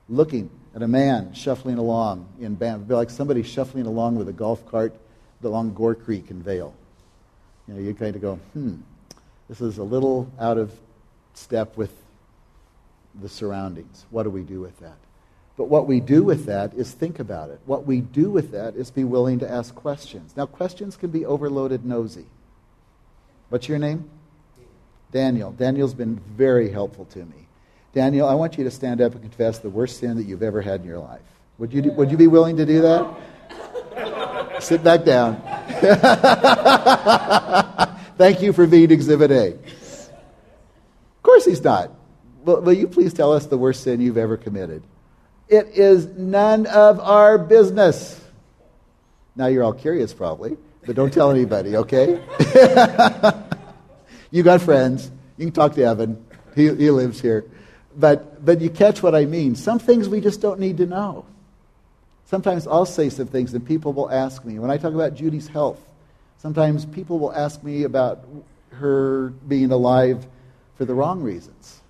[0.09, 4.67] looking at a man shuffling along in be like somebody shuffling along with a golf
[4.67, 4.95] cart
[5.43, 6.75] along Gore Creek in Vail.
[7.67, 8.77] You know, you kind of go, hmm,
[9.49, 10.73] this is a little out of
[11.35, 11.93] step with
[13.21, 14.05] the surroundings.
[14.11, 14.97] What do we do with that?
[15.57, 17.61] But what we do with that is think about it.
[17.67, 20.35] What we do with that is be willing to ask questions.
[20.37, 22.27] Now, questions can be overloaded nosy.
[23.49, 24.09] What's your name?
[25.13, 25.53] Daniel.
[25.53, 27.47] Daniel's been very helpful to me.
[27.93, 30.63] Daniel, I want you to stand up and confess the worst sin that you've ever
[30.63, 31.21] had in your life.
[31.59, 34.59] Would you, do, would you be willing to do that?
[34.63, 35.41] Sit back down.
[38.17, 39.53] Thank you for being Exhibit A.
[39.53, 41.91] Of course he's not.
[42.45, 44.83] Will, will you please tell us the worst sin you've ever committed?
[45.49, 48.19] It is none of our business.
[49.37, 52.23] Now you're all curious, probably, but don't tell anybody, okay?
[54.33, 55.09] you got friends.
[55.37, 56.25] You can talk to Evan.
[56.57, 57.45] He, he lives here.
[57.97, 59.55] But, but you catch what I mean.
[59.55, 61.27] Some things we just don't need to know.
[62.25, 64.59] Sometimes I'll say some things and people will ask me.
[64.59, 65.81] When I talk about Judy's health,
[66.39, 68.25] sometimes people will ask me about
[68.71, 70.27] her being alive
[70.77, 71.81] for the wrong reasons.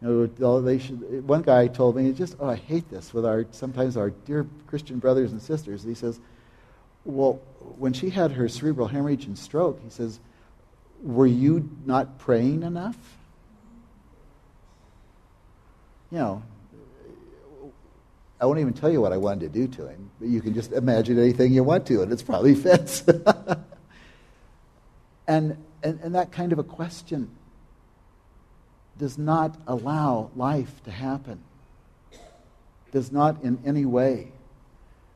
[0.00, 3.26] You know, oh, they should, one guy told me, just, oh, I hate this with
[3.26, 5.84] our, sometimes our dear Christian brothers and sisters.
[5.84, 6.18] He says,
[7.04, 7.34] well,
[7.76, 10.20] when she had her cerebral hemorrhage and stroke, he says,
[11.02, 12.96] were you not praying enough?
[16.10, 16.42] You know,
[18.40, 20.54] I won't even tell you what I wanted to do to him, but you can
[20.54, 23.04] just imagine anything you want to, and it's probably fits.
[25.28, 27.30] and, and, and that kind of a question
[28.98, 31.42] does not allow life to happen,
[32.92, 34.32] does not in any way.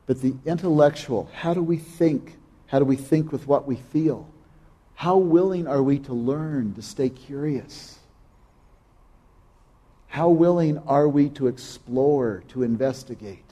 [0.07, 2.37] But the intellectual, how do we think?
[2.67, 4.27] How do we think with what we feel?
[4.95, 7.99] How willing are we to learn, to stay curious?
[10.07, 13.43] How willing are we to explore, to investigate?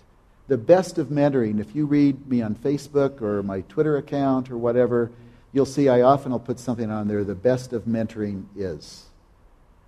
[0.47, 4.57] The best of mentoring, if you read me on Facebook or my Twitter account or
[4.57, 5.11] whatever,
[5.51, 9.05] you'll see I often will put something on there the best of mentoring is.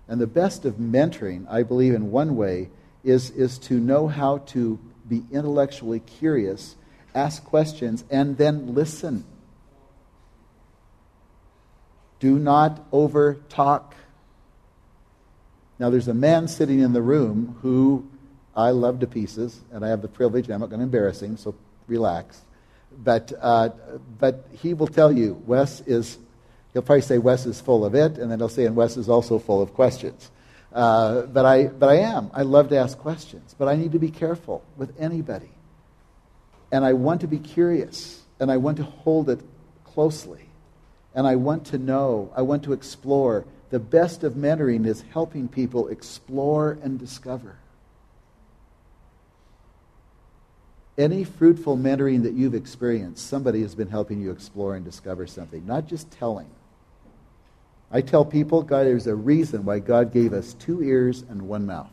[0.08, 2.70] And the best of mentoring, I believe, in one way,
[3.02, 6.76] is, is to know how to be intellectually curious,
[7.14, 9.24] ask questions, and then listen.
[12.20, 13.94] Do not over talk.
[15.78, 18.08] Now, there's a man sitting in the room who
[18.56, 21.20] I love to pieces, and I have the privilege, and I'm not going to embarrass
[21.20, 21.54] him, so
[21.86, 22.40] relax.
[23.04, 23.70] But, uh,
[24.18, 26.16] but he will tell you, Wes is,
[26.72, 29.10] he'll probably say Wes is full of it, and then he'll say, and Wes is
[29.10, 30.30] also full of questions.
[30.72, 32.30] Uh, but, I, but I am.
[32.32, 35.50] I love to ask questions, but I need to be careful with anybody.
[36.72, 39.40] And I want to be curious, and I want to hold it
[39.84, 40.45] closely.
[41.16, 45.48] And I want to know, I want to explore the best of mentoring is helping
[45.48, 47.56] people explore and discover.
[50.98, 55.66] Any fruitful mentoring that you've experienced, somebody has been helping you explore and discover something,
[55.66, 56.48] not just telling.
[57.90, 61.66] I tell people, God, there's a reason why God gave us two ears and one
[61.66, 61.90] mouth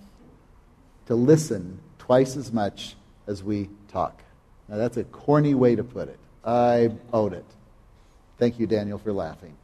[1.07, 2.95] to listen twice as much
[3.27, 4.21] as we talk.
[4.67, 6.19] Now, that's a corny way to put it.
[6.43, 7.45] I own it.
[8.37, 9.55] Thank you, Daniel, for laughing.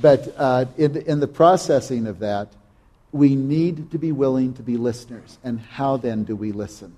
[0.00, 2.52] But uh, in, in the processing of that,
[3.12, 5.38] we need to be willing to be listeners.
[5.44, 6.96] And how then do we listen?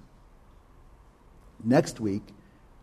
[1.63, 2.23] Next week,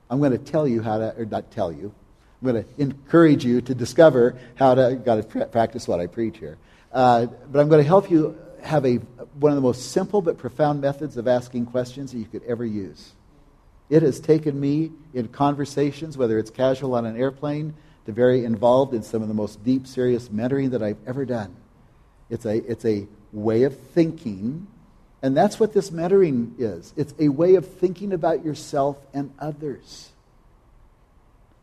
[0.10, 1.94] I'm going to tell you how to, or not tell you,
[2.42, 6.38] I'm going to encourage you to discover how to, got to practice what I preach
[6.38, 6.58] here.
[6.92, 8.96] Uh, but I'm going to help you have a,
[9.40, 12.66] one of the most simple but profound methods of asking questions that you could ever
[12.66, 13.14] use.
[13.90, 17.74] It has taken me in conversations, whether it's casual on an airplane,
[18.06, 21.56] to very involved in some of the most deep, serious mentoring that I've ever done.
[22.30, 24.68] It's a, it's a way of thinking,
[25.22, 26.94] and that's what this mentoring is.
[26.98, 30.10] It's a way of thinking about yourself and others.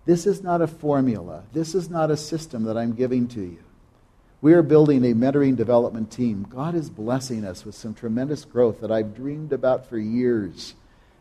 [0.07, 1.45] This is not a formula.
[1.53, 3.59] This is not a system that I'm giving to you.
[4.43, 6.47] We are building a mentoring development team.
[6.49, 10.75] God is blessing us with some tremendous growth that I've dreamed about for years.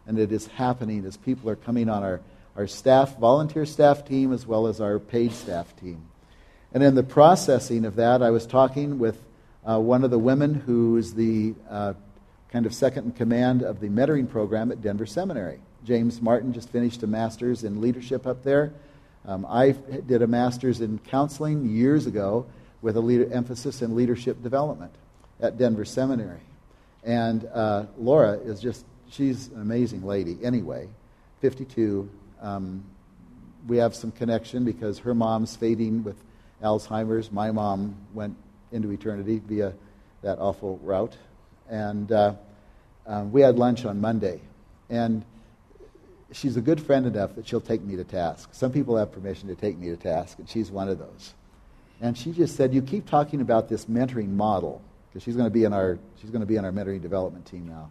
[0.08, 2.22] And it is happening as people are coming on our
[2.60, 6.04] our staff, volunteer staff team, as well as our paid staff team.
[6.74, 9.18] And in the processing of that, I was talking with
[9.66, 11.94] uh, one of the women who is the uh,
[12.52, 15.62] kind of second in command of the mentoring program at Denver Seminary.
[15.86, 18.74] James Martin just finished a master's in leadership up there.
[19.26, 22.46] Um, I did a master's in counseling years ago
[22.82, 24.92] with a leader, emphasis in leadership development
[25.40, 26.42] at Denver Seminary.
[27.06, 30.90] And uh, Laura is just, she's an amazing lady anyway,
[31.40, 32.10] 52.
[32.42, 32.84] Um,
[33.68, 36.16] we have some connection because her mom's fading with
[36.62, 37.32] Alzheimer's.
[37.32, 38.36] My mom went
[38.72, 39.74] into eternity via
[40.22, 41.16] that awful route.
[41.70, 42.34] And uh,
[43.06, 44.42] um, we had lunch on Monday.
[44.90, 45.24] And
[46.32, 48.50] she's a good friend enough that she'll take me to task.
[48.52, 51.34] Some people have permission to take me to task, and she's one of those.
[52.02, 55.54] And she just said, "You keep talking about this mentoring model because she's going to
[55.54, 57.90] be in our she's going to be our mentoring development team now,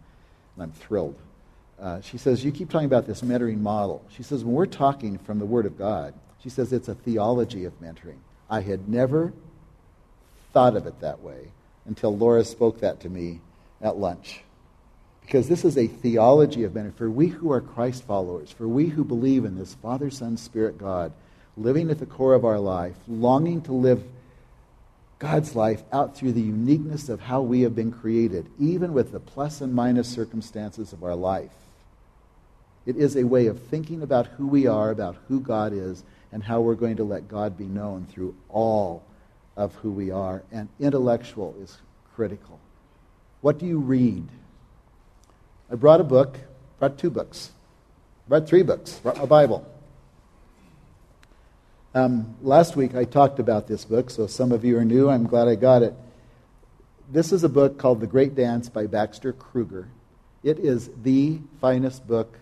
[0.55, 1.15] and I'm thrilled."
[1.79, 5.17] Uh, she says, "You keep talking about this mentoring model." She says, "When we're talking
[5.17, 6.13] from the Word of God,
[6.43, 8.19] she says it's a theology of mentoring.
[8.49, 9.31] I had never
[10.51, 11.51] thought of it that way
[11.85, 13.39] until Laura spoke that to me
[13.81, 14.43] at lunch."
[15.21, 16.95] Because this is a theology of mentoring.
[16.95, 20.77] For we who are Christ followers, for we who believe in this Father, Son, Spirit,
[20.77, 21.13] God,
[21.55, 24.03] living at the core of our life, longing to live
[25.19, 29.19] God's life out through the uniqueness of how we have been created, even with the
[29.19, 31.51] plus and minus circumstances of our life.
[32.89, 36.41] It is a way of thinking about who we are, about who God is, and
[36.41, 39.03] how we're going to let God be known through all
[39.55, 40.41] of who we are.
[40.51, 41.77] And intellectual is
[42.15, 42.59] critical.
[43.41, 44.27] What do you read?
[45.71, 46.39] I brought a book,
[46.79, 47.51] brought two books,
[48.27, 49.71] brought three books, brought my Bible.
[51.93, 55.11] Um, last week I talked about this book, so some of you are new.
[55.11, 55.93] I'm glad I got it.
[57.07, 59.89] This is a book called The Great Dance by Baxter Kruger.
[60.41, 62.39] It is the finest book,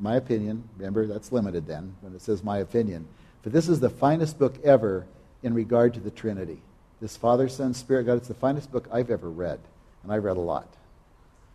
[0.00, 0.68] my opinion.
[0.76, 3.06] Remember, that's limited then when it says my opinion.
[3.42, 5.06] But this is the finest book ever
[5.42, 6.60] in regard to the Trinity.
[7.00, 9.60] This Father, Son, Spirit, God, it's the finest book I've ever read,
[10.02, 10.68] and I've read a lot.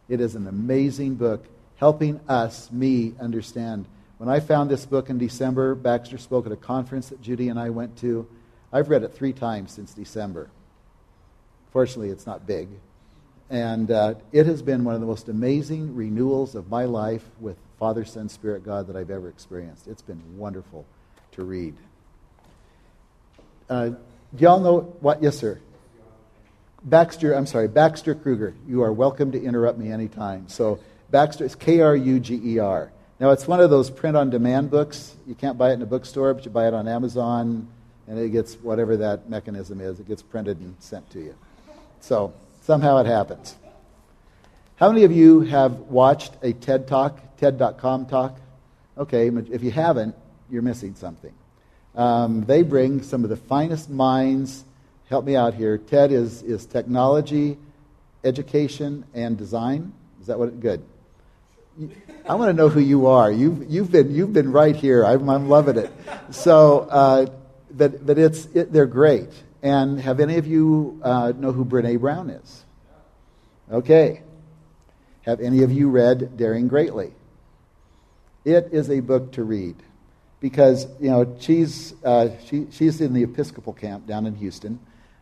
[0.07, 1.45] It is an amazing book
[1.77, 3.85] helping us, me, understand.
[4.17, 7.59] When I found this book in December, Baxter spoke at a conference that Judy and
[7.59, 8.27] I went to.
[8.71, 10.49] I've read it three times since December.
[11.71, 12.69] Fortunately, it's not big.
[13.49, 17.57] And uh, it has been one of the most amazing renewals of my life with
[17.83, 19.89] Father, Son, Spirit, God that I've ever experienced.
[19.89, 20.85] It's been wonderful
[21.33, 21.75] to read.
[23.69, 23.97] Uh, do
[24.37, 25.21] y'all know what?
[25.21, 25.59] Yes, sir.
[26.81, 28.53] Baxter, I'm sorry, Baxter Kruger.
[28.69, 30.47] You are welcome to interrupt me anytime.
[30.47, 30.79] So
[31.11, 32.89] Baxter is K R U G E R.
[33.19, 35.17] Now it's one of those print on demand books.
[35.27, 37.67] You can't buy it in a bookstore, but you buy it on Amazon,
[38.07, 39.99] and it gets whatever that mechanism is.
[39.99, 41.35] It gets printed and sent to you.
[41.99, 43.57] So somehow it happens.
[44.77, 48.39] How many of you have watched a TED Talk, TED.com talk?
[48.97, 50.15] Okay, if you haven't,
[50.49, 51.31] you're missing something.
[51.95, 54.65] Um, they bring some of the finest minds
[55.09, 55.77] help me out here.
[55.77, 57.59] TED is, is technology,
[58.23, 59.93] education, and design.
[60.19, 60.47] Is that what?
[60.47, 60.83] It, good.
[62.27, 63.31] I want to know who you are.
[63.31, 65.05] You've, you've, been, you've been right here.
[65.05, 65.91] I'm, I'm loving it.
[66.31, 67.27] So, uh,
[67.69, 69.29] but, but it's, it, they're great.
[69.61, 72.63] And have any of you uh, know who Brene Brown is?
[73.71, 74.22] Okay.
[75.23, 77.11] Have any of you read Daring Greatly?
[78.45, 79.75] It is a book to read
[80.39, 84.79] because you know she's uh, she, she's in the Episcopal camp down in Houston,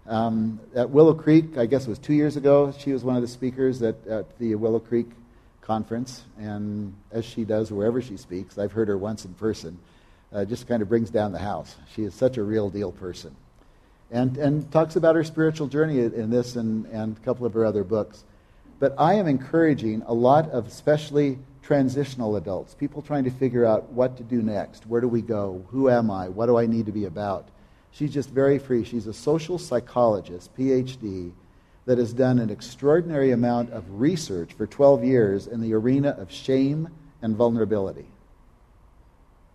[0.08, 3.22] um, at Willow Creek, I guess it was two years ago, she was one of
[3.22, 5.08] the speakers at, at the Willow Creek
[5.62, 9.78] conference, and as she does wherever she speaks, I've heard her once in person,
[10.34, 11.76] uh, just kind of brings down the house.
[11.95, 13.36] She is such a real deal person.
[14.10, 17.64] And, and talks about her spiritual journey in this and, and a couple of her
[17.64, 18.26] other books.
[18.82, 23.91] But I am encouraging a lot of especially transitional adults, people trying to figure out
[23.91, 24.88] what to do next.
[24.88, 25.63] Where do we go?
[25.69, 26.29] Who am I?
[26.29, 27.49] What do I need to be about?
[27.91, 28.84] She's just very free.
[28.84, 31.32] She's a social psychologist, PhD,
[31.86, 36.32] that has done an extraordinary amount of research for 12 years in the arena of
[36.32, 36.89] shame
[37.21, 38.07] and vulnerability.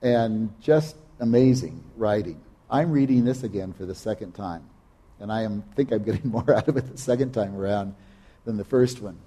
[0.02, 2.40] And just amazing writing.
[2.70, 4.62] I'm reading this again for the second time,
[5.18, 7.96] and I am, think I'm getting more out of it the second time around
[8.46, 9.18] than the first one.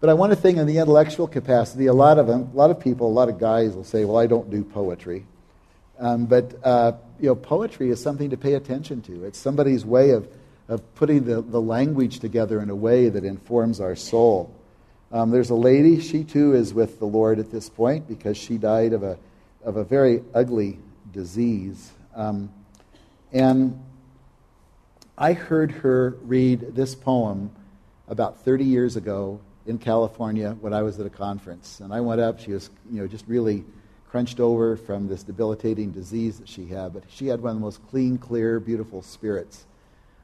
[0.00, 1.86] But I want to think in the intellectual capacity.
[1.86, 4.16] A lot of them, a lot of people, a lot of guys will say, "Well,
[4.16, 5.26] I don't do poetry,"
[5.98, 9.24] um, but uh, you know, poetry is something to pay attention to.
[9.24, 10.28] It's somebody's way of,
[10.68, 14.54] of putting the, the language together in a way that informs our soul.
[15.10, 18.58] Um, there's a lady, she too is with the Lord at this point because she
[18.58, 19.18] died of a,
[19.64, 20.78] of a very ugly
[21.12, 21.92] disease.
[22.14, 22.50] Um,
[23.32, 23.82] and
[25.16, 27.50] I heard her read this poem
[28.08, 31.80] about 30 years ago in California when I was at a conference.
[31.80, 33.64] And I went up, she was you know, just really
[34.08, 37.60] crunched over from this debilitating disease that she had, but she had one of the
[37.60, 39.66] most clean, clear, beautiful spirits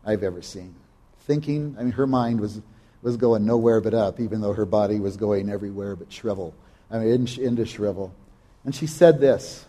[0.05, 0.75] I've ever seen.
[1.21, 1.77] thinking.
[1.79, 2.61] I mean, her mind was,
[3.03, 6.55] was going nowhere but up, even though her body was going everywhere but shrivel.
[6.91, 8.15] I mean, into shrivel.
[8.65, 9.65] And she said this.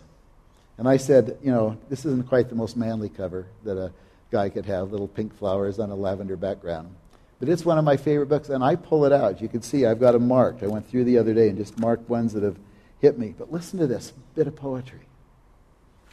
[0.77, 3.91] And I said, you know, this isn't quite the most manly cover that a
[4.31, 6.93] guy could have, little pink flowers on a lavender background.
[7.39, 9.41] But it's one of my favorite books, and I pull it out.
[9.41, 10.63] You can see I've got them marked.
[10.63, 12.57] I went through the other day and just marked ones that have
[13.01, 13.35] hit me.
[13.37, 15.01] But listen to this bit of poetry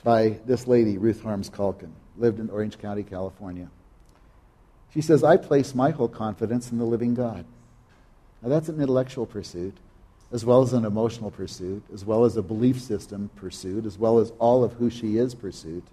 [0.02, 3.68] by this lady, Ruth Harms Calkin, lived in Orange County, California.
[4.92, 7.44] She says, I place my whole confidence in the living God.
[8.42, 9.76] Now, that's an intellectual pursuit,
[10.32, 14.18] as well as an emotional pursuit, as well as a belief system pursuit, as well
[14.18, 15.84] as all of who she is pursuit.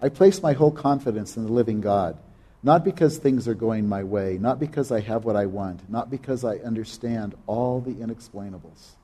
[0.00, 2.16] I place my whole confidence in the living God,
[2.62, 6.10] not because things are going my way, not because I have what I want, not
[6.10, 8.96] because I understand all the inexplainables.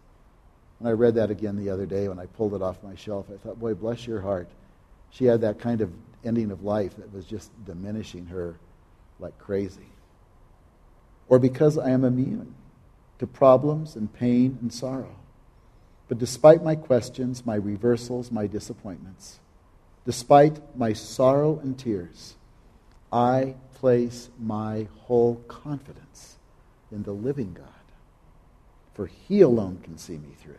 [0.80, 3.26] And I read that again the other day when I pulled it off my shelf.
[3.32, 4.48] I thought, boy, bless your heart.
[5.10, 5.92] She had that kind of
[6.24, 8.56] ending of life that was just diminishing her
[9.20, 9.88] like crazy.
[11.28, 12.54] Or because I am immune
[13.18, 15.14] to problems and pain and sorrow.
[16.08, 19.38] But despite my questions, my reversals, my disappointments,
[20.04, 22.34] despite my sorrow and tears,
[23.14, 26.34] I place my whole confidence
[26.90, 27.68] in the living God.
[28.94, 30.58] For he alone can see me through.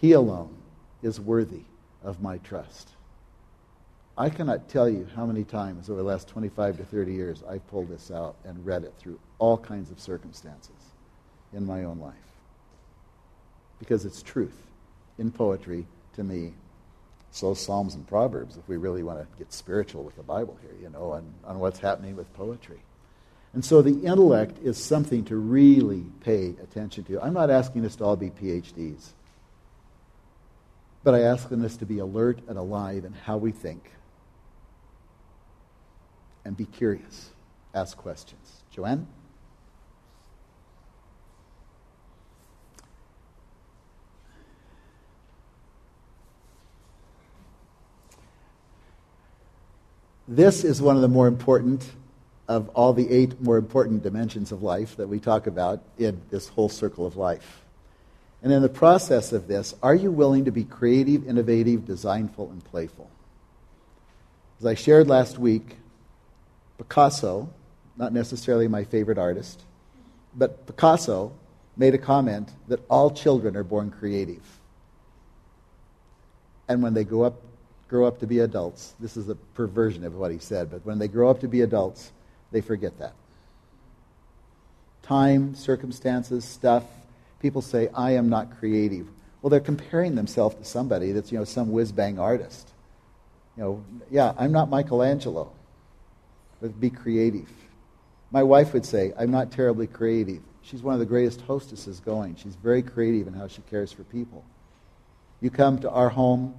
[0.00, 0.56] He alone
[1.02, 1.64] is worthy
[2.02, 2.88] of my trust.
[4.16, 7.66] I cannot tell you how many times over the last 25 to 30 years I've
[7.68, 10.70] pulled this out and read it through all kinds of circumstances
[11.52, 12.14] in my own life.
[13.78, 14.56] Because it's truth
[15.18, 16.54] in poetry to me.
[17.32, 20.76] So, Psalms and Proverbs, if we really want to get spiritual with the Bible here,
[20.82, 22.80] you know, on, on what's happening with poetry.
[23.54, 27.20] And so the intellect is something to really pay attention to.
[27.20, 29.08] I'm not asking us to all be PhDs,
[31.02, 33.90] but I ask us to be alert and alive in how we think
[36.44, 37.30] and be curious.
[37.74, 38.62] Ask questions.
[38.70, 39.06] Joanne?
[50.34, 51.84] This is one of the more important
[52.48, 56.48] of all the eight more important dimensions of life that we talk about in this
[56.48, 57.60] whole circle of life.
[58.42, 62.64] And in the process of this, are you willing to be creative, innovative, designful, and
[62.64, 63.10] playful?
[64.58, 65.76] As I shared last week,
[66.78, 67.50] Picasso,
[67.98, 69.60] not necessarily my favorite artist,
[70.34, 71.34] but Picasso
[71.76, 74.60] made a comment that all children are born creative.
[76.68, 77.42] And when they grow up,
[77.92, 80.98] grow up to be adults, this is a perversion of what he said, but when
[80.98, 82.10] they grow up to be adults,
[82.50, 83.12] they forget that.
[85.02, 86.84] Time, circumstances, stuff,
[87.40, 89.06] people say, I am not creative.
[89.42, 92.70] Well, they're comparing themselves to somebody that's, you know, some whiz bang artist.
[93.58, 95.52] You know, yeah, I'm not Michelangelo
[96.62, 97.50] but be creative.
[98.30, 100.40] My wife would say, I'm not terribly creative.
[100.62, 102.36] She's one of the greatest hostesses going.
[102.36, 104.44] She's very creative in how she cares for people.
[105.40, 106.54] You come to our home,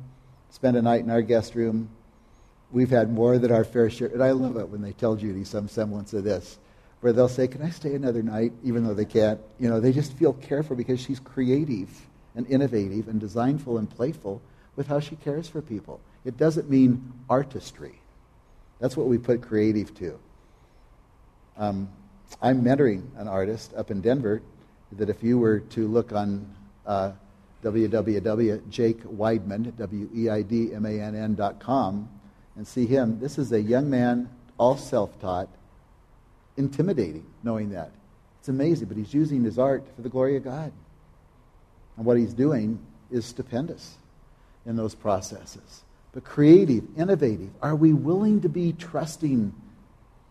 [0.53, 1.89] spend a night in our guest room.
[2.71, 4.09] We've had more than our fair share.
[4.09, 6.59] And I love it when they tell Judy some semblance of this,
[7.01, 8.53] where they'll say, Can I stay another night?
[8.63, 9.39] Even though they can't.
[9.59, 11.89] You know, they just feel careful because she's creative
[12.35, 14.43] and innovative and designful and playful
[14.75, 15.99] with how she cares for people.
[16.23, 17.99] It doesn't mean artistry.
[18.79, 20.19] That's what we put creative to.
[21.57, 21.89] Um,
[22.43, 24.43] I'm mentoring an artist up in Denver
[24.91, 26.47] that if you were to look on
[26.85, 27.13] uh,
[31.59, 32.09] com,
[32.55, 35.49] and see him, this is a young man, all self-taught,
[36.57, 37.91] intimidating, knowing that.
[38.39, 40.71] It's amazing, but he's using his art for the glory of God.
[41.97, 43.95] And what he's doing is stupendous
[44.65, 45.83] in those processes
[46.13, 47.49] but creative, innovative?
[47.61, 49.53] Are we willing to be trusting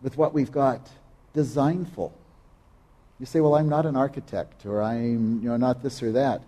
[0.01, 0.89] with what we've got,
[1.33, 2.17] designful?
[3.19, 6.41] You say, well, I'm not an architect, or I'm you know, not this or that.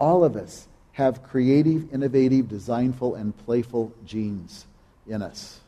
[0.00, 4.66] All of us have creative, innovative, designful, and playful genes
[5.06, 5.60] in us.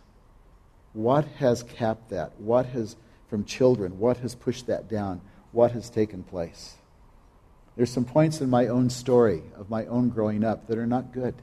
[0.93, 2.33] What has capped that?
[2.41, 2.97] What has,
[3.28, 5.20] from children, what has pushed that down?
[5.53, 6.74] What has taken place?
[7.76, 11.12] There's some points in my own story of my own growing up that are not
[11.12, 11.35] good.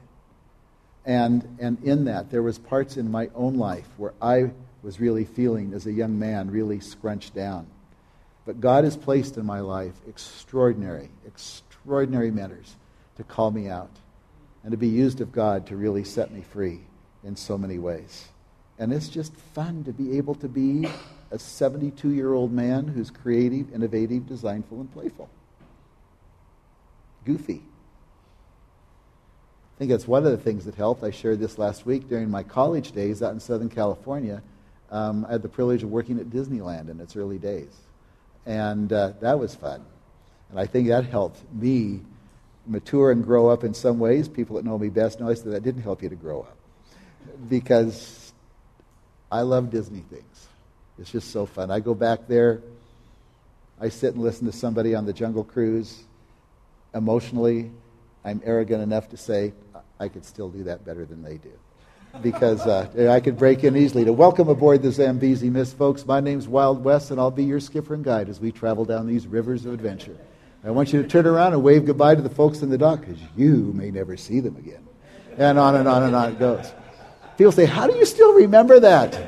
[1.04, 4.50] And, and in that, there was parts in my own life where I
[4.82, 7.66] was really feeling, as a young man, really scrunched down.
[8.44, 11.67] But God has placed in my life extraordinary, extraordinary
[12.30, 12.76] mentors
[13.16, 13.90] to call me out
[14.62, 16.80] and to be used of God to really set me free
[17.24, 18.28] in so many ways.
[18.78, 20.88] And it's just fun to be able to be
[21.30, 25.28] a 72 year old man who's creative, innovative, designful, and playful.
[27.24, 27.62] Goofy.
[29.76, 31.04] I think that's one of the things that helped.
[31.04, 34.42] I shared this last week during my college days out in Southern California.
[34.90, 37.76] um, I had the privilege of working at Disneyland in its early days.
[38.46, 39.84] And uh, that was fun.
[40.50, 42.00] And I think that helped me
[42.66, 44.28] mature and grow up in some ways.
[44.28, 46.56] People that know me best know I said that didn't help you to grow up.
[47.48, 48.32] Because
[49.30, 50.46] I love Disney things.
[50.98, 51.70] It's just so fun.
[51.70, 52.60] I go back there,
[53.80, 56.02] I sit and listen to somebody on the Jungle Cruise.
[56.94, 57.70] Emotionally,
[58.24, 59.52] I'm arrogant enough to say
[60.00, 61.52] I could still do that better than they do
[62.22, 64.04] because uh, I could break in easily.
[64.04, 67.60] To welcome aboard the Zambezi Miss, folks, my name's Wild West, and I'll be your
[67.60, 70.16] skipper and guide as we travel down these rivers of adventure.
[70.68, 73.00] I want you to turn around and wave goodbye to the folks in the dock
[73.00, 74.86] because you may never see them again.
[75.38, 76.70] And on and on and on it goes.
[77.38, 79.18] People say, How do you still remember that?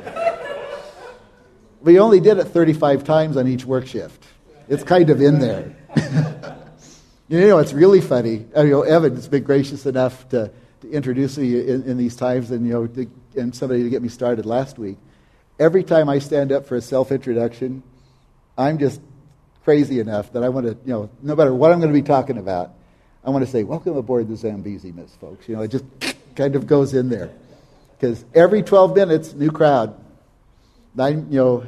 [1.80, 4.22] We only did it 35 times on each work shift.
[4.68, 5.74] It's kind of in there.
[7.28, 8.44] you know, it's really funny.
[8.54, 10.50] You know, Evan's been gracious enough to
[10.82, 14.02] to introduce me in, in these times and, you know, to, and somebody to get
[14.02, 14.98] me started last week.
[15.58, 17.82] Every time I stand up for a self introduction,
[18.56, 19.00] I'm just
[19.64, 22.06] crazy enough that I want to, you know, no matter what I'm going to be
[22.06, 22.72] talking about,
[23.24, 25.48] I want to say, Welcome aboard the Zambezi Miss, folks.
[25.48, 25.84] You know, it just
[26.34, 27.30] kind of goes in there.
[27.98, 29.94] Because every 12 minutes, new crowd.
[30.94, 31.66] Nine, you know,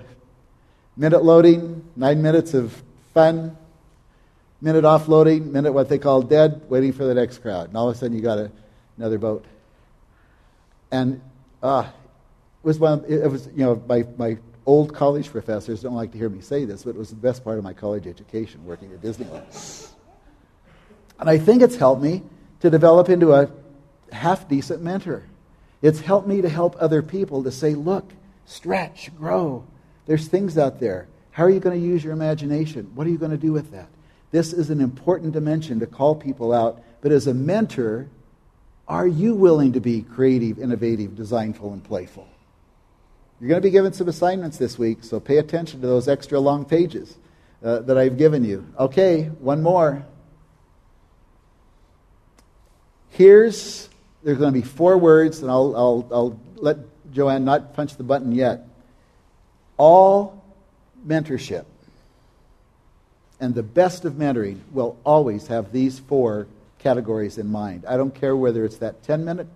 [0.96, 2.82] minute loading, nine minutes of
[3.14, 3.56] fun,
[4.60, 7.68] minute offloading, minute what they call dead, waiting for the next crowd.
[7.68, 8.50] And all of a sudden you got a
[8.96, 9.44] another boat.
[10.90, 11.20] And
[11.62, 11.84] uh,
[12.62, 13.04] it was one.
[13.08, 16.64] It was you know my my old college professors don't like to hear me say
[16.64, 19.88] this, but it was the best part of my college education working at Disneyland.
[21.18, 22.22] And I think it's helped me
[22.60, 23.50] to develop into a
[24.12, 25.24] half decent mentor.
[25.80, 28.10] It's helped me to help other people to say, look,
[28.46, 29.64] stretch, grow.
[30.06, 31.08] There's things out there.
[31.32, 32.90] How are you going to use your imagination?
[32.94, 33.88] What are you going to do with that?
[34.30, 36.82] This is an important dimension to call people out.
[37.00, 38.08] But as a mentor,
[38.86, 42.28] are you willing to be creative, innovative, designful, and playful?
[43.42, 46.38] You're going to be given some assignments this week, so pay attention to those extra
[46.38, 47.16] long pages
[47.60, 48.64] uh, that I've given you.
[48.78, 50.06] Okay, one more.
[53.10, 53.88] Here's,
[54.22, 56.76] there's going to be four words, and I'll, I'll, I'll let
[57.10, 58.68] Joanne not punch the button yet.
[59.76, 60.40] All
[61.04, 61.64] mentorship
[63.40, 66.46] and the best of mentoring will always have these four
[66.78, 67.86] categories in mind.
[67.88, 69.48] I don't care whether it's that 10 minute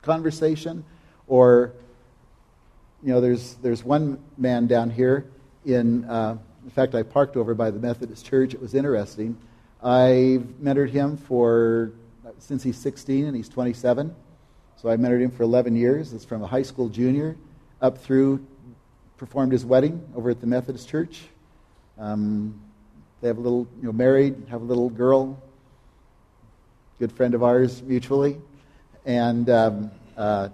[0.00, 0.86] conversation
[1.28, 1.74] or,
[3.06, 5.30] you know, there's, there's one man down here
[5.64, 8.52] in, uh, in fact, I parked over by the Methodist Church.
[8.52, 9.38] It was interesting.
[9.80, 11.92] I've mentored him for,
[12.40, 14.12] since he's 16 and he's 27.
[14.74, 16.12] So I mentored him for 11 years.
[16.12, 17.36] It's from a high school junior
[17.80, 18.44] up through,
[19.18, 21.26] performed his wedding over at the Methodist Church.
[22.00, 22.60] Um,
[23.20, 25.40] they have a little, you know, married, have a little girl,
[26.98, 28.40] good friend of ours mutually.
[29.04, 30.48] And um, uh,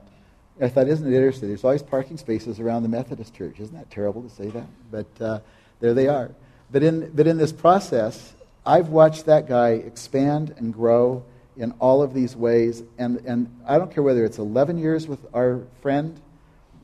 [0.62, 1.48] I thought, isn't it interesting?
[1.48, 3.58] There's always parking spaces around the Methodist Church.
[3.58, 4.66] Isn't that terrible to say that?
[4.90, 5.40] But uh,
[5.80, 6.30] there they are.
[6.70, 8.34] But in, but in this process,
[8.64, 11.24] I've watched that guy expand and grow
[11.56, 12.82] in all of these ways.
[12.98, 16.20] And, and I don't care whether it's 11 years with our friend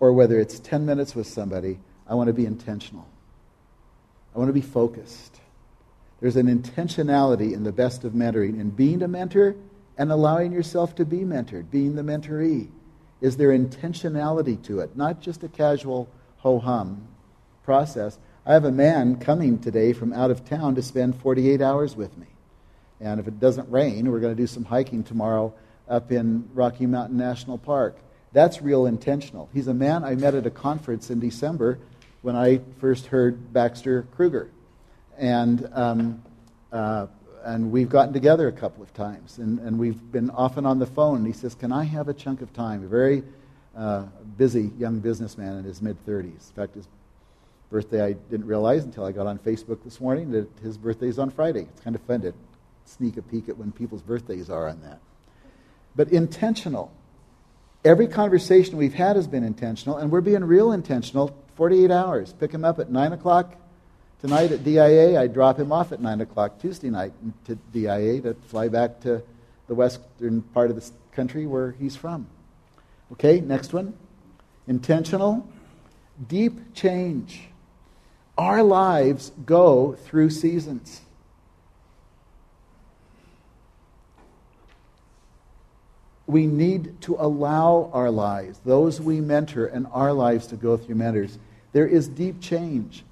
[0.01, 3.07] or whether it's 10 minutes with somebody, I want to be intentional.
[4.35, 5.41] I want to be focused.
[6.20, 9.55] There's an intentionality in the best of mentoring, in being a mentor
[9.97, 12.68] and allowing yourself to be mentored, being the mentoree.
[13.20, 14.96] Is there intentionality to it?
[14.96, 16.08] Not just a casual
[16.38, 17.08] ho hum
[17.64, 18.18] process.
[18.46, 22.16] I have a man coming today from out of town to spend 48 hours with
[22.16, 22.26] me.
[23.00, 25.52] And if it doesn't rain, we're going to do some hiking tomorrow
[25.88, 27.98] up in Rocky Mountain National Park.
[28.32, 29.48] That's real intentional.
[29.52, 31.78] He's a man I met at a conference in December
[32.22, 34.50] when I first heard Baxter Kruger
[35.16, 36.22] and um,
[36.72, 37.06] uh,
[37.49, 40.86] and we've gotten together a couple of times, and, and we've been often on the
[40.86, 41.18] phone.
[41.18, 43.22] And he says, "Can I have a chunk of time?" A very
[43.74, 44.05] uh,
[44.36, 46.24] busy young businessman in his mid 30s.
[46.24, 46.86] In fact, his
[47.70, 51.18] birthday I didn't realize until I got on Facebook this morning that his birthday is
[51.18, 51.62] on Friday.
[51.62, 52.34] It's kind of fun to
[52.84, 55.01] sneak a peek at when people's birthdays are on that.
[55.96, 56.92] But intentional.
[57.84, 61.34] Every conversation we've had has been intentional, and we're being real intentional.
[61.55, 62.32] 48 hours.
[62.34, 63.57] Pick him up at 9 o'clock
[64.20, 65.20] tonight at DIA.
[65.20, 67.12] I drop him off at 9 o'clock Tuesday night
[67.44, 69.22] to DIA to fly back to
[69.66, 72.26] the western part of the country where he's from.
[73.12, 73.94] Okay, next one.
[74.66, 75.48] Intentional,
[76.26, 77.48] deep change.
[78.36, 81.00] Our lives go through seasons.
[86.26, 90.96] We need to allow our lives, those we mentor, and our lives to go through
[90.96, 91.38] mentors.
[91.72, 93.02] There is deep change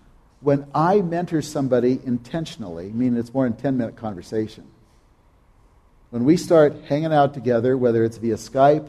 [0.47, 4.64] when I mentor somebody intentionally, meaning it's more than 10 minute conversation,
[6.11, 8.88] when we start hanging out together, whether it's via Skype,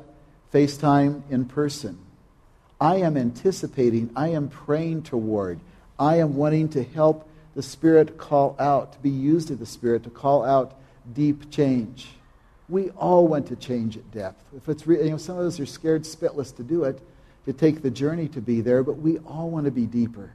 [0.53, 1.97] FaceTime, in person,
[2.79, 5.59] I am anticipating, I am praying toward,
[5.97, 10.03] I am wanting to help the Spirit call out, to be used of the Spirit
[10.03, 10.77] to call out
[11.11, 12.09] deep change.
[12.69, 14.43] We all want to change at depth.
[14.55, 17.01] If it's re- you know, some of us are scared spitless to do it,
[17.45, 20.33] to take the journey to be there, but we all want to be deeper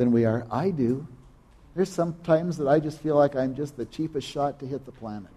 [0.00, 0.46] than we are.
[0.50, 1.06] I do.
[1.74, 4.86] There's some times that I just feel like I'm just the cheapest shot to hit
[4.86, 5.30] the planet.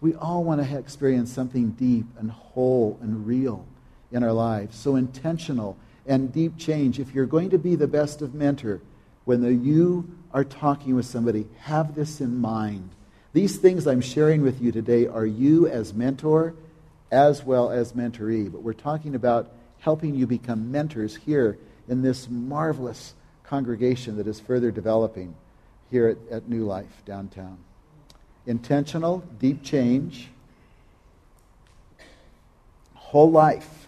[0.00, 3.66] We all want to experience something deep and whole and real
[4.12, 4.78] in our lives.
[4.78, 7.00] So intentional and deep change.
[7.00, 8.80] If you're going to be the best of mentor,
[9.24, 12.90] when the, you are talking with somebody, have this in mind.
[13.32, 16.54] These things I'm sharing with you today are you as mentor
[17.10, 18.52] as well as mentoree.
[18.52, 19.50] But we're talking about
[19.80, 21.58] helping you become mentors here
[21.88, 23.14] in this marvelous
[23.48, 25.34] congregation that is further developing
[25.90, 27.58] here at, at New Life downtown.
[28.46, 30.28] Intentional, deep change,
[32.94, 33.86] whole life.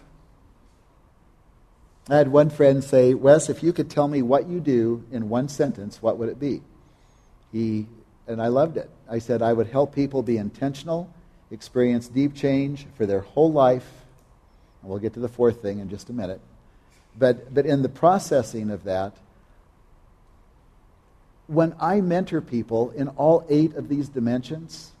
[2.09, 5.29] I had one friend say, Wes, if you could tell me what you do in
[5.29, 6.61] one sentence, what would it be?
[7.51, 7.85] He,
[8.27, 8.89] and I loved it.
[9.09, 11.13] I said, I would help people be intentional,
[11.51, 13.87] experience deep change for their whole life.
[14.81, 16.41] And we'll get to the fourth thing in just a minute.
[17.17, 19.15] But, but in the processing of that,
[21.49, 24.91] when I mentor people in all eight of these dimensions,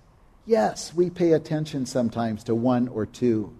[0.47, 3.53] yes, we pay attention sometimes to one or two.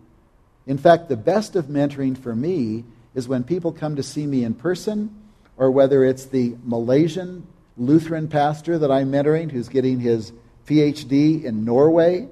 [0.65, 2.83] In fact, the best of mentoring for me
[3.13, 5.15] is when people come to see me in person,
[5.55, 7.45] or whether it's the Malaysian
[7.77, 10.33] Lutheran pastor that I'm mentoring who's getting his
[10.65, 12.27] PhD in Norway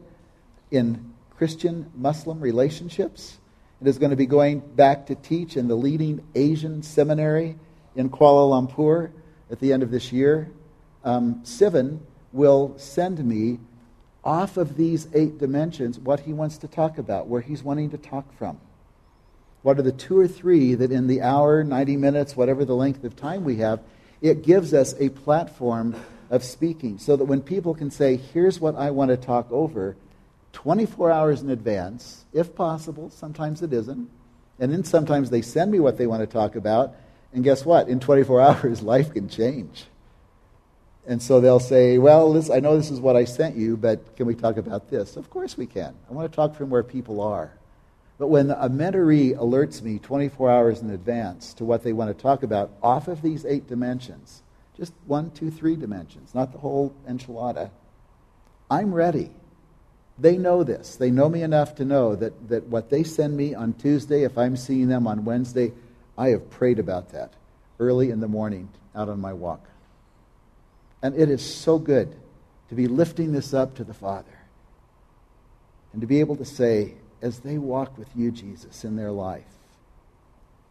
[0.71, 3.37] in Christian Muslim relationships
[3.79, 7.57] and is going to be going back to teach in the leading Asian seminary
[7.95, 9.11] in Kuala Lumpur
[9.51, 10.51] at the end of this year.
[11.03, 11.99] Um, Sivan
[12.33, 13.59] will send me
[14.23, 17.97] off of these eight dimensions what he wants to talk about, where he's wanting to
[17.97, 18.59] talk from.
[19.61, 23.03] What are the two or three that in the hour, 90 minutes, whatever the length
[23.03, 23.79] of time we have,
[24.21, 25.95] it gives us a platform
[26.29, 29.95] of speaking so that when people can say, here's what I want to talk over,
[30.53, 33.09] 24 hours in advance, if possible.
[33.09, 34.09] Sometimes it isn't.
[34.59, 36.95] And then sometimes they send me what they want to talk about.
[37.33, 37.87] And guess what?
[37.89, 39.85] In 24 hours, life can change.
[41.05, 44.15] And so they'll say, Well, this, I know this is what I sent you, but
[44.17, 45.15] can we talk about this?
[45.15, 45.95] Of course we can.
[46.09, 47.53] I want to talk from where people are.
[48.17, 52.21] But when a mentoree alerts me 24 hours in advance to what they want to
[52.21, 54.41] talk about off of these eight dimensions,
[54.75, 57.69] just one, two, three dimensions, not the whole enchilada,
[58.69, 59.31] I'm ready.
[60.19, 60.95] They know this.
[60.95, 64.37] They know me enough to know that, that what they send me on Tuesday, if
[64.37, 65.73] I'm seeing them on Wednesday,
[66.17, 67.33] I have prayed about that
[67.79, 69.65] early in the morning out on my walk.
[71.01, 72.15] And it is so good
[72.69, 74.39] to be lifting this up to the Father
[75.93, 79.45] and to be able to say, as they walk with you, Jesus, in their life,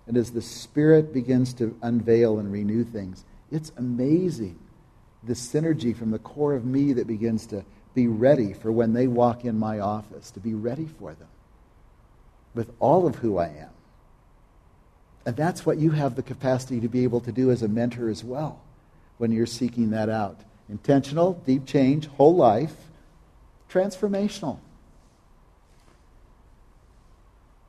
[0.07, 4.59] and as the Spirit begins to unveil and renew things, it's amazing
[5.25, 9.07] the synergy from the core of me that begins to be ready for when they
[9.07, 11.29] walk in my office, to be ready for them
[12.55, 13.71] with all of who I am.
[15.27, 18.09] And that's what you have the capacity to be able to do as a mentor
[18.09, 18.61] as well
[19.19, 20.41] when you're seeking that out.
[20.69, 22.75] Intentional, deep change, whole life,
[23.69, 24.59] transformational.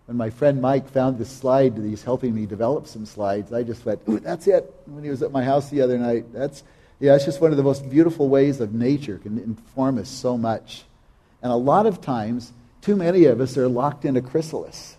[0.05, 3.64] When my friend Mike found this slide that he's helping me develop some slides, I
[3.64, 4.74] just went, Ooh, that's it.
[4.86, 6.64] When he was at my house the other night, that's
[6.99, 10.38] yeah, it's just one of the most beautiful ways of nature can inform us so
[10.38, 10.84] much.
[11.43, 14.97] And a lot of times, too many of us are locked in a chrysalis.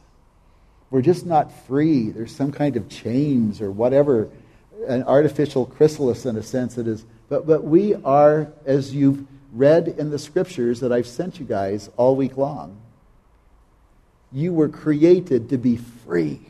[0.91, 2.11] We're just not free.
[2.11, 4.31] There's some kind of chains or whatever,
[4.87, 7.05] an artificial chrysalis in a sense it is.
[7.29, 11.91] But, but we are, as you've read in the scriptures that I've sent you guys
[11.97, 12.81] all week long,
[14.33, 16.41] you were created to be free.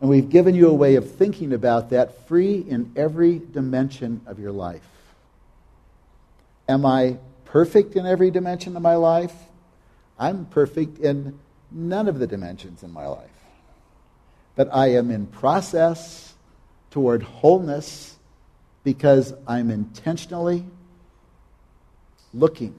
[0.00, 4.38] And we've given you a way of thinking about that free in every dimension of
[4.38, 4.86] your life.
[6.68, 7.16] Am I
[7.46, 9.34] perfect in every dimension of my life?
[10.18, 11.38] I'm perfect in
[11.74, 13.28] none of the dimensions in my life.
[14.54, 16.34] But I am in process
[16.90, 18.16] toward wholeness
[18.84, 20.64] because I'm intentionally
[22.32, 22.74] looking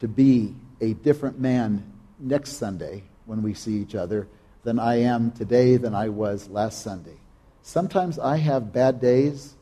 [0.00, 4.28] to be a different man next Sunday when we see each other
[4.64, 7.16] than I am today than I was last Sunday.
[7.62, 9.54] Sometimes I have bad days.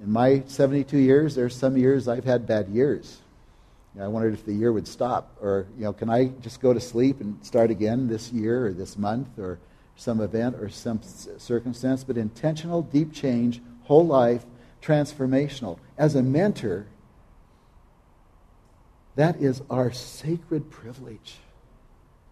[0.00, 3.20] In my 72 years, there's some years I've had bad years.
[3.96, 6.60] You know, I wondered if the year would stop, or you know, can I just
[6.60, 9.58] go to sleep and start again this year or this month or
[9.96, 11.00] some event or some
[11.38, 12.04] circumstance?
[12.04, 14.44] But intentional, deep change, whole life,
[14.82, 15.78] transformational.
[15.96, 16.88] As a mentor,
[19.14, 21.36] that is our sacred privilege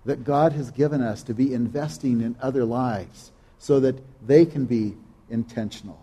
[0.05, 3.97] that God has given us to be investing in other lives so that
[4.27, 4.97] they can be
[5.31, 5.99] intentional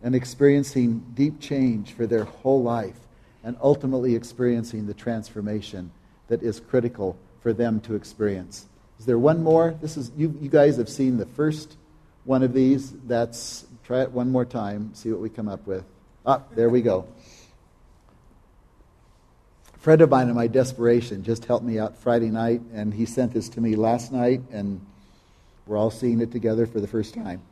[0.00, 3.05] and experiencing deep change for their whole life
[3.46, 5.92] and ultimately experiencing the transformation
[6.26, 8.66] that is critical for them to experience.
[8.98, 9.76] Is there one more?
[9.80, 11.76] This is you, you guys have seen the first
[12.24, 12.92] one of these.
[13.06, 15.84] That's try it one more time, see what we come up with.
[16.26, 17.06] Ah, there we go.
[19.76, 23.06] A friend of mine in my desperation just helped me out Friday night, and he
[23.06, 24.84] sent this to me last night, and
[25.68, 27.42] we're all seeing it together for the first time.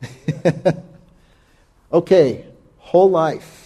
[1.93, 2.47] okay,
[2.79, 3.64] whole life,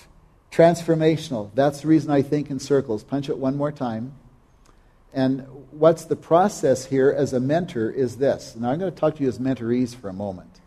[0.51, 1.51] transformational.
[1.55, 3.05] That's the reason I think in circles.
[3.05, 4.15] Punch it one more time.
[5.13, 8.55] And what's the process here as a mentor is this.
[8.57, 10.61] Now, I'm going to talk to you as mentorees for a moment.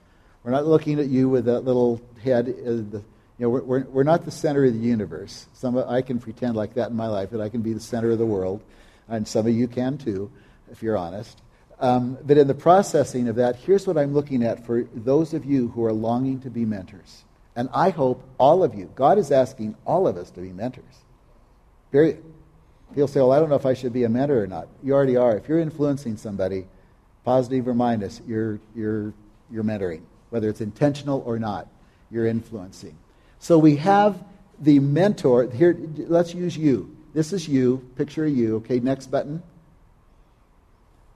[0.43, 2.47] We're not looking at you with that little head.
[2.47, 3.03] Uh, you
[3.37, 5.45] know, we're, we're, we're, not the center of the universe.
[5.53, 7.79] Some of, I can pretend like that in my life, that I can be the
[7.79, 8.63] center of the world,
[9.07, 10.31] and some of you can too,
[10.71, 11.39] if you're honest.
[11.79, 15.45] Um, but in the processing of that, here's what I'm looking at for those of
[15.45, 17.23] you who are longing to be mentors.
[17.55, 21.03] And I hope all of you, God is asking all of us to be mentors.
[21.91, 22.23] Period.
[22.95, 24.67] He'll say, Well, I don't know if I should be a mentor or not.
[24.83, 25.35] You already are.
[25.37, 26.67] If you're influencing somebody,
[27.23, 29.13] positive or minus, you're, you're,
[29.51, 30.01] you're mentoring.
[30.29, 31.67] Whether it's intentional or not,
[32.09, 32.97] you're influencing.
[33.39, 34.23] So we have
[34.59, 35.49] the mentor.
[35.49, 36.95] Here, let's use you.
[37.13, 37.85] This is you.
[37.95, 38.57] Picture of you.
[38.57, 39.43] Okay, next button.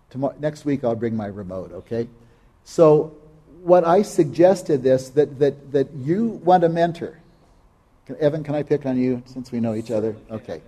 [0.09, 2.07] Tomorrow, next week, I'll bring my remote, okay?
[2.63, 3.15] So,
[3.65, 7.19] what I suggested this that, that, that you want a mentor.
[8.19, 10.15] Evan, can I pick on you since we know each other?
[10.29, 10.61] Okay.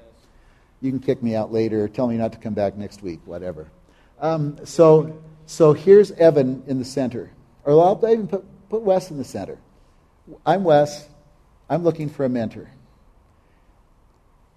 [0.81, 3.67] You can kick me out later tell me not to come back next week, whatever.
[4.19, 7.29] Um, so, so here's Evan in the center.
[7.65, 9.59] Or I'll even put, put Wes in the center.
[10.43, 11.07] I'm Wes.
[11.69, 12.67] I'm looking for a mentor.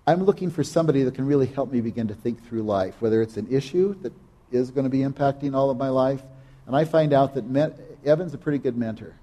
[0.06, 3.20] I'm looking for somebody that can really help me begin to think through life, whether
[3.20, 4.14] it's an issue that
[4.50, 6.22] is going to be impacting all of my life.
[6.66, 7.44] And I find out that
[8.04, 9.14] Evan's a pretty good mentor.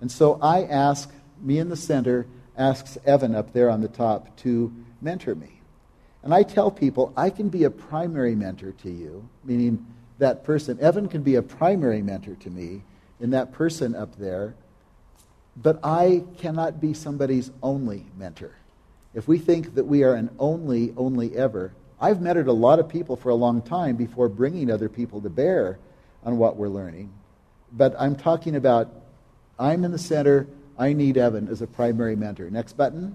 [0.00, 4.36] And so I ask, me in the center asks Evan up there on the top
[4.38, 5.60] to mentor me.
[6.22, 9.86] And I tell people I can be a primary mentor to you, meaning
[10.18, 10.78] that person.
[10.80, 12.82] Evan can be a primary mentor to me
[13.20, 14.54] in that person up there,
[15.56, 18.52] but I cannot be somebody's only mentor.
[19.14, 22.88] If we think that we are an only, only ever, I've mentored a lot of
[22.88, 25.78] people for a long time before bringing other people to bear
[26.24, 27.10] on what we're learning.
[27.72, 28.92] But I'm talking about
[29.58, 30.46] I'm in the center.
[30.78, 32.48] I need Evan as a primary mentor.
[32.50, 33.14] Next button.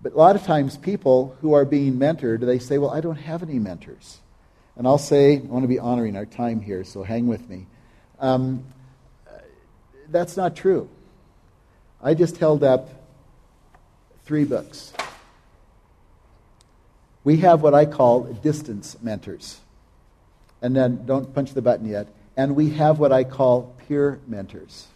[0.00, 3.16] But a lot of times, people who are being mentored, they say, Well, I don't
[3.16, 4.18] have any mentors.
[4.76, 7.66] And I'll say, I want to be honoring our time here, so hang with me.
[8.20, 8.64] Um,
[10.08, 10.88] that's not true.
[12.00, 12.88] I just held up
[14.24, 14.92] three books.
[17.24, 19.60] We have what I call distance mentors.
[20.60, 22.08] And then, don't punch the button yet.
[22.36, 24.88] And we have what I call peer mentors.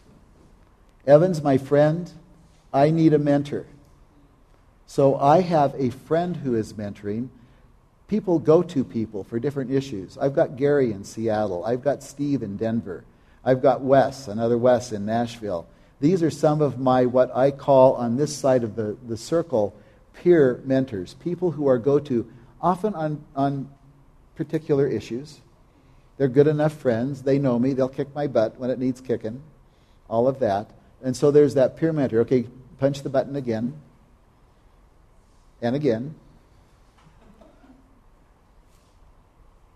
[1.07, 2.11] Evans, my friend,
[2.73, 3.67] I need a mentor.
[4.87, 7.29] So I have a friend who is mentoring.
[8.09, 10.19] People go to people for different issues.
[10.19, 11.65] I've got Gary in Seattle.
[11.65, 13.05] I've got Steve in Denver.
[13.45, 15.67] I've got Wes, another Wes in Nashville.
[16.01, 19.75] These are some of my, what I call on this side of the, the circle,
[20.15, 23.71] peer mentors, people who are go to often on, on
[24.37, 25.41] particular issues.
[26.17, 27.23] They're good enough friends.
[27.23, 27.73] They know me.
[27.73, 29.43] They'll kick my butt when it needs kicking.
[30.09, 30.71] All of that.
[31.03, 32.21] And so there's that peer mentor.
[32.21, 32.47] Okay,
[32.79, 33.75] punch the button again
[35.61, 36.15] and again.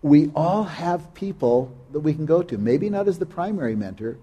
[0.01, 2.57] We all have people that we can go to.
[2.57, 4.17] Maybe not as the primary mentor,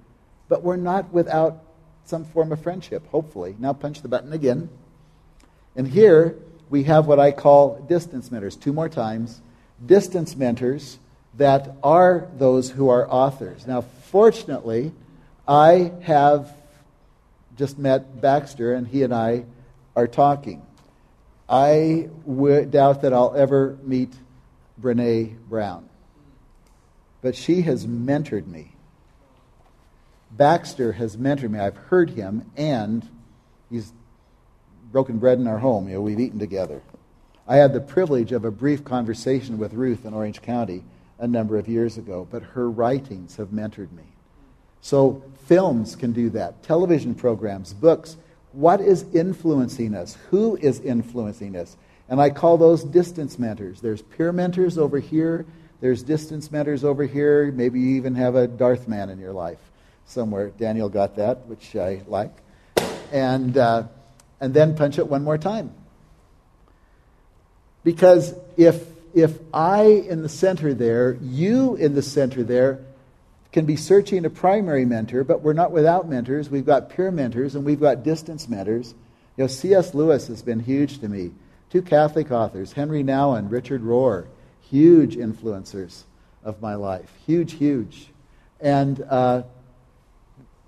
[0.48, 1.62] but we're not without
[2.04, 3.56] some form of friendship, hopefully.
[3.58, 4.68] Now punch the button again.
[5.74, 6.36] And here
[6.70, 8.56] we have what I call distance mentors.
[8.56, 9.40] Two more times.
[9.84, 10.98] Distance mentors
[11.36, 13.66] that are those who are authors.
[13.66, 14.92] Now, fortunately,
[15.46, 16.54] I have
[17.56, 19.44] just met Baxter, and he and I
[19.96, 20.62] are talking.
[21.48, 24.12] I would doubt that I'll ever meet
[24.80, 25.88] Brene Brown.
[27.20, 28.72] But she has mentored me.
[30.30, 31.58] Baxter has mentored me.
[31.58, 33.08] I've heard him, and
[33.70, 33.92] he's
[34.90, 35.88] broken bread in our home.
[35.88, 36.82] You know, we've eaten together.
[37.46, 40.82] I had the privilege of a brief conversation with Ruth in Orange County
[41.18, 44.04] a number of years ago, but her writings have mentored me.
[44.80, 48.16] So, films can do that, television programs, books
[48.54, 50.16] what is influencing us?
[50.30, 51.76] Who is influencing us?
[52.08, 53.80] And I call those distance mentors.
[53.80, 55.44] There's peer mentors over here.
[55.80, 57.50] There's distance mentors over here.
[57.50, 59.58] Maybe you even have a Darth man in your life
[60.06, 60.50] somewhere.
[60.50, 62.32] Daniel got that, which I like.
[63.12, 63.84] And, uh,
[64.40, 65.72] and then punch it one more time.
[67.82, 72.80] Because if if I in the center there, you in the center there,
[73.52, 76.50] can be searching a primary mentor, but we're not without mentors.
[76.50, 78.94] We've got peer mentors and we've got distance mentors.
[79.36, 79.94] You know, C.S.
[79.94, 81.30] Lewis has been huge to me.
[81.70, 84.26] Two Catholic authors, Henri Nouwen, Richard Rohr,
[84.60, 86.02] huge influencers
[86.42, 87.08] of my life.
[87.26, 88.08] Huge, huge.
[88.60, 89.42] And uh,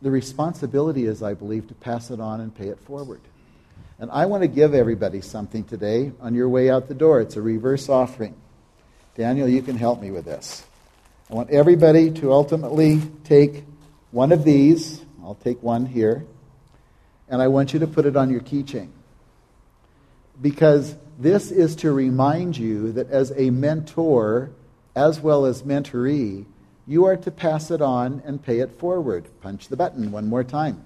[0.01, 3.21] the responsibility is, I believe, to pass it on and pay it forward.
[3.99, 7.23] And I want to give everybody something today on your way out the door.
[7.23, 8.35] It's a reverse offering.
[9.15, 10.65] Daniel, you can help me with this.
[11.31, 13.65] I want everybody to ultimately take
[14.11, 15.03] one of these.
[15.25, 16.27] I'll take one here.
[17.29, 18.91] And I want you to put it on your keychain.
[20.41, 24.51] Because this is to remind you that as a mentor,
[24.95, 26.45] as well as mentoree,
[26.87, 29.27] you are to pass it on and pay it forward.
[29.41, 30.85] Punch the button one more time.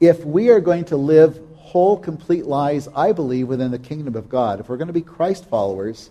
[0.00, 4.28] If we are going to live whole, complete lives, I believe, within the kingdom of
[4.28, 6.10] God, if we're going to be Christ followers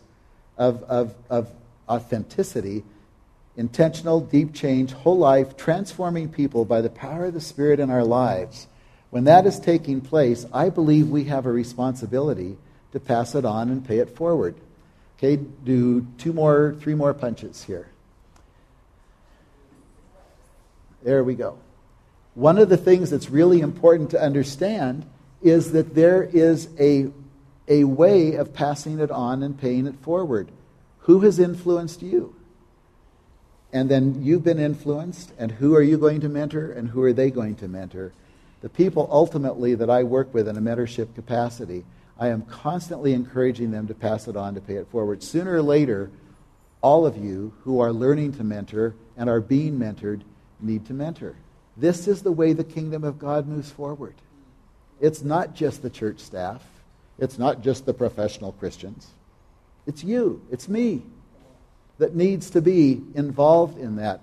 [0.58, 1.50] of, of, of
[1.90, 2.84] authenticity,
[3.56, 8.04] intentional, deep change, whole life, transforming people by the power of the Spirit in our
[8.04, 8.68] lives,
[9.10, 12.58] when that is taking place, I believe we have a responsibility
[12.92, 14.56] to pass it on and pay it forward.
[15.18, 17.90] Okay, do two more, three more punches here.
[21.04, 21.58] There we go.
[22.38, 25.08] One of the things that's really important to understand
[25.42, 27.08] is that there is a,
[27.68, 30.52] a way of passing it on and paying it forward.
[31.00, 32.36] Who has influenced you?
[33.74, 37.12] And then you've been influenced, and who are you going to mentor, and who are
[37.12, 38.14] they going to mentor?
[38.62, 41.86] The people ultimately that I work with in a mentorship capacity,
[42.20, 45.24] I am constantly encouraging them to pass it on to pay it forward.
[45.24, 46.12] Sooner or later,
[46.82, 50.22] all of you who are learning to mentor and are being mentored
[50.62, 51.36] need to mentor.
[51.78, 54.16] This is the way the kingdom of God moves forward.
[55.00, 56.64] It's not just the church staff,
[57.20, 59.08] it's not just the professional Christians.
[59.86, 61.04] It's you, it's me
[62.00, 64.22] that needs to be involved in that.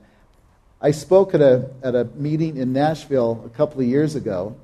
[0.80, 4.57] I spoke at a, at a meeting in Nashville a couple of years ago,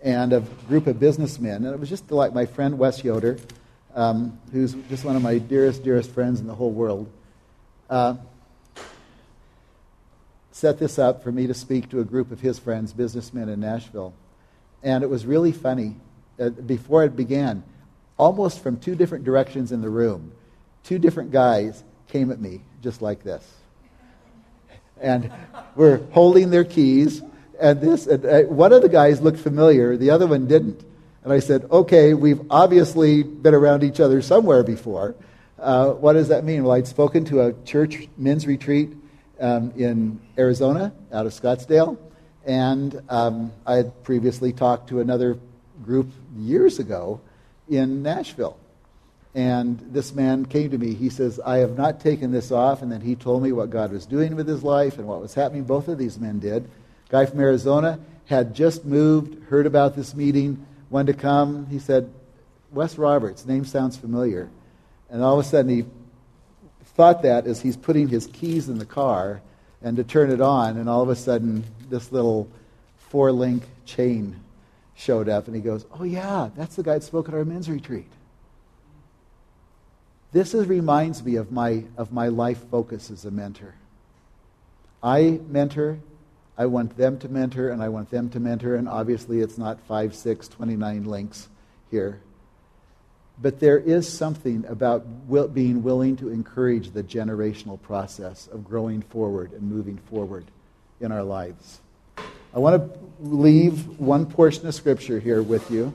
[0.00, 3.36] and a group of businessmen, and it was just like my friend Wes Yoder,
[3.94, 7.10] um, who's just one of my dearest, dearest friends in the whole world.
[7.90, 8.14] Uh,
[10.58, 13.60] set this up for me to speak to a group of his friends, businessmen in
[13.60, 14.12] Nashville.
[14.82, 15.94] And it was really funny.
[16.38, 17.62] Uh, before it began,
[18.16, 20.32] almost from two different directions in the room,
[20.82, 23.46] two different guys came at me just like this.
[25.00, 25.30] And
[25.76, 27.22] were holding their keys.
[27.60, 30.84] And this, and, uh, one of the guys looked familiar, the other one didn't.
[31.22, 35.14] And I said, okay, we've obviously been around each other somewhere before.
[35.56, 36.64] Uh, what does that mean?
[36.64, 38.90] Well, I'd spoken to a church men's retreat
[39.40, 41.98] um, in Arizona, out of Scottsdale,
[42.44, 45.38] and um, I had previously talked to another
[45.84, 47.20] group years ago
[47.68, 48.58] in Nashville.
[49.34, 50.94] And this man came to me.
[50.94, 52.82] He says, I have not taken this off.
[52.82, 55.34] And then he told me what God was doing with his life and what was
[55.34, 55.64] happening.
[55.64, 56.68] Both of these men did.
[57.10, 61.66] Guy from Arizona had just moved, heard about this meeting, wanted to come.
[61.66, 62.12] He said,
[62.72, 64.50] Wes Roberts, name sounds familiar.
[65.10, 65.84] And all of a sudden he
[66.98, 69.40] thought that as he's putting his keys in the car
[69.82, 72.48] and to turn it on, and all of a sudden this little
[72.96, 74.34] four link chain
[74.96, 77.70] showed up, and he goes, Oh, yeah, that's the guy that spoke at our men's
[77.70, 78.10] retreat.
[80.32, 83.76] This is, reminds me of my, of my life focus as a mentor.
[85.00, 86.00] I mentor,
[86.58, 89.80] I want them to mentor, and I want them to mentor, and obviously it's not
[89.82, 91.48] 5, 6, 29 links
[91.92, 92.18] here.
[93.40, 99.02] But there is something about will, being willing to encourage the generational process of growing
[99.02, 100.46] forward and moving forward
[101.00, 101.80] in our lives.
[102.54, 105.94] I want to leave one portion of Scripture here with you,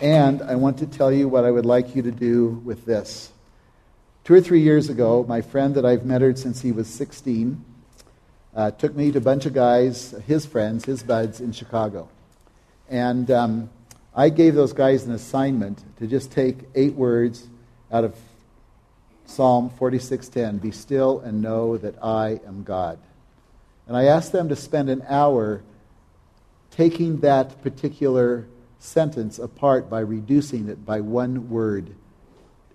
[0.00, 3.30] and I want to tell you what I would like you to do with this.
[4.24, 7.64] Two or three years ago, my friend that I've mentored since he was 16
[8.54, 12.08] uh, took me to a bunch of guys, his friends, his buds in Chicago.
[12.88, 13.70] And um,
[14.14, 17.48] I gave those guys an assignment to just take eight words
[17.92, 18.14] out of
[19.24, 22.98] Psalm 46:10, "Be still and know that I am God."
[23.86, 25.62] And I asked them to spend an hour
[26.70, 28.46] taking that particular
[28.78, 31.90] sentence apart by reducing it by one word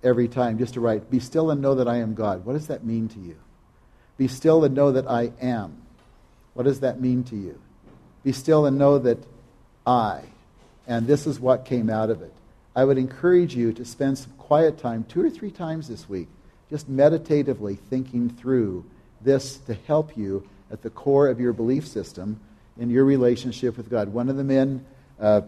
[0.03, 2.45] every time, just to write, Be still and know that I am God.
[2.45, 3.35] What does that mean to you?
[4.17, 5.81] Be still and know that I am.
[6.53, 7.59] What does that mean to you?
[8.23, 9.17] Be still and know that
[9.85, 10.21] I.
[10.87, 12.33] And this is what came out of it.
[12.75, 16.27] I would encourage you to spend some quiet time, two or three times this week,
[16.69, 18.85] just meditatively thinking through
[19.21, 22.39] this to help you at the core of your belief system
[22.77, 24.09] in your relationship with God.
[24.09, 24.85] One of the men
[25.19, 25.41] uh,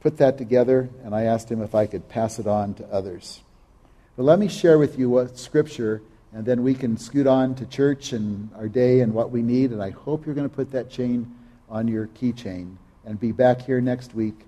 [0.00, 3.40] put that together, and I asked him if I could pass it on to others.
[4.16, 7.66] But let me share with you what Scripture, and then we can scoot on to
[7.66, 9.70] church and our day and what we need.
[9.70, 11.32] And I hope you're going to put that chain
[11.68, 14.44] on your keychain and be back here next week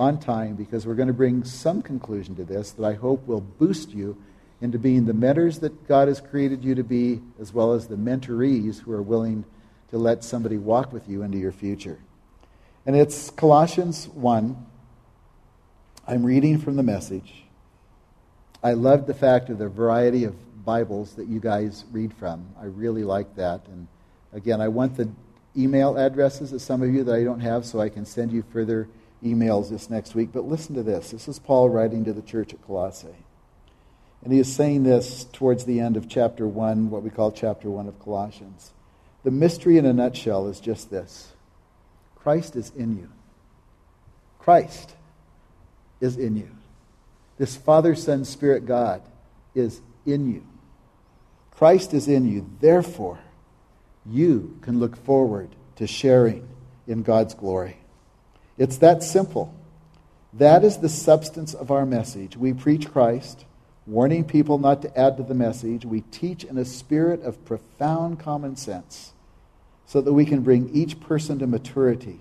[0.00, 3.42] on time because we're going to bring some conclusion to this that I hope will
[3.42, 4.16] boost you
[4.62, 7.96] into being the mentors that God has created you to be, as well as the
[7.96, 9.44] mentorees who are willing
[9.90, 11.98] to let somebody walk with you into your future.
[12.86, 14.66] And it's Colossians 1.
[16.08, 17.44] I'm reading from the message.
[18.62, 20.34] I love the fact of the variety of
[20.64, 22.46] Bibles that you guys read from.
[22.58, 23.66] I really like that.
[23.66, 23.86] And
[24.32, 25.10] again, I want the
[25.54, 28.42] email addresses of some of you that I don't have so I can send you
[28.50, 28.88] further
[29.22, 30.30] emails this next week.
[30.32, 31.10] But listen to this.
[31.10, 33.08] This is Paul writing to the church at Colossae.
[34.22, 37.70] And he is saying this towards the end of chapter 1, what we call chapter
[37.70, 38.72] 1 of Colossians.
[39.24, 41.32] The mystery in a nutshell is just this
[42.16, 43.10] Christ is in you.
[44.38, 44.94] Christ
[46.00, 46.50] is in you.
[47.38, 49.02] This Father, Son, Spirit God
[49.54, 50.46] is in you.
[51.50, 52.50] Christ is in you.
[52.60, 53.18] Therefore,
[54.06, 56.48] you can look forward to sharing
[56.86, 57.79] in God's glory.
[58.60, 59.54] It's that simple.
[60.34, 62.36] That is the substance of our message.
[62.36, 63.46] We preach Christ
[63.86, 68.20] warning people not to add to the message, we teach in a spirit of profound
[68.20, 69.12] common sense
[69.86, 72.20] so that we can bring each person to maturity.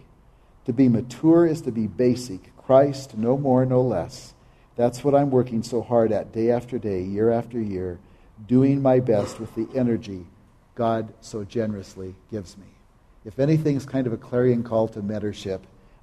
[0.66, 2.56] To be mature is to be basic.
[2.58, 4.34] Christ, no more, no less.
[4.76, 8.00] That's what I'm working so hard at day after day, year after year,
[8.48, 10.26] doing my best with the energy
[10.74, 12.68] God so generously gives me.
[13.26, 15.60] If anything's kind of a clarion call to mentorship,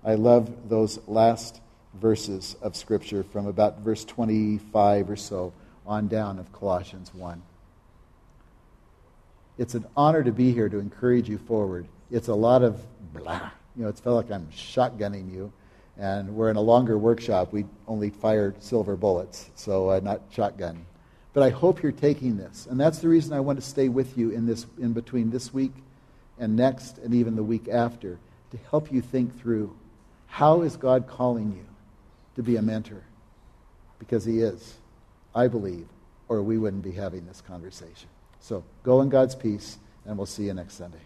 [0.06, 1.60] I love those last
[1.94, 5.52] verses of Scripture from about verse 25 or so
[5.84, 7.42] on down of Colossians 1.
[9.58, 11.88] It's an honor to be here to encourage you forward.
[12.12, 12.80] It's a lot of
[13.12, 13.50] blah.
[13.74, 15.52] You know, it's felt like I'm shotgunning you.
[15.98, 17.52] And we're in a longer workshop.
[17.52, 20.86] We only fire silver bullets, so uh, not shotgun.
[21.32, 22.68] But I hope you're taking this.
[22.70, 25.52] And that's the reason I want to stay with you in, this, in between this
[25.52, 25.72] week
[26.38, 28.20] and next and even the week after
[28.52, 29.76] to help you think through
[30.36, 31.66] how is God calling you?
[32.36, 33.02] to be a mentor
[33.98, 34.74] because he is,
[35.34, 35.88] I believe,
[36.28, 38.08] or we wouldn't be having this conversation.
[38.40, 41.00] So go in God's peace, and we'll see you next Sunday.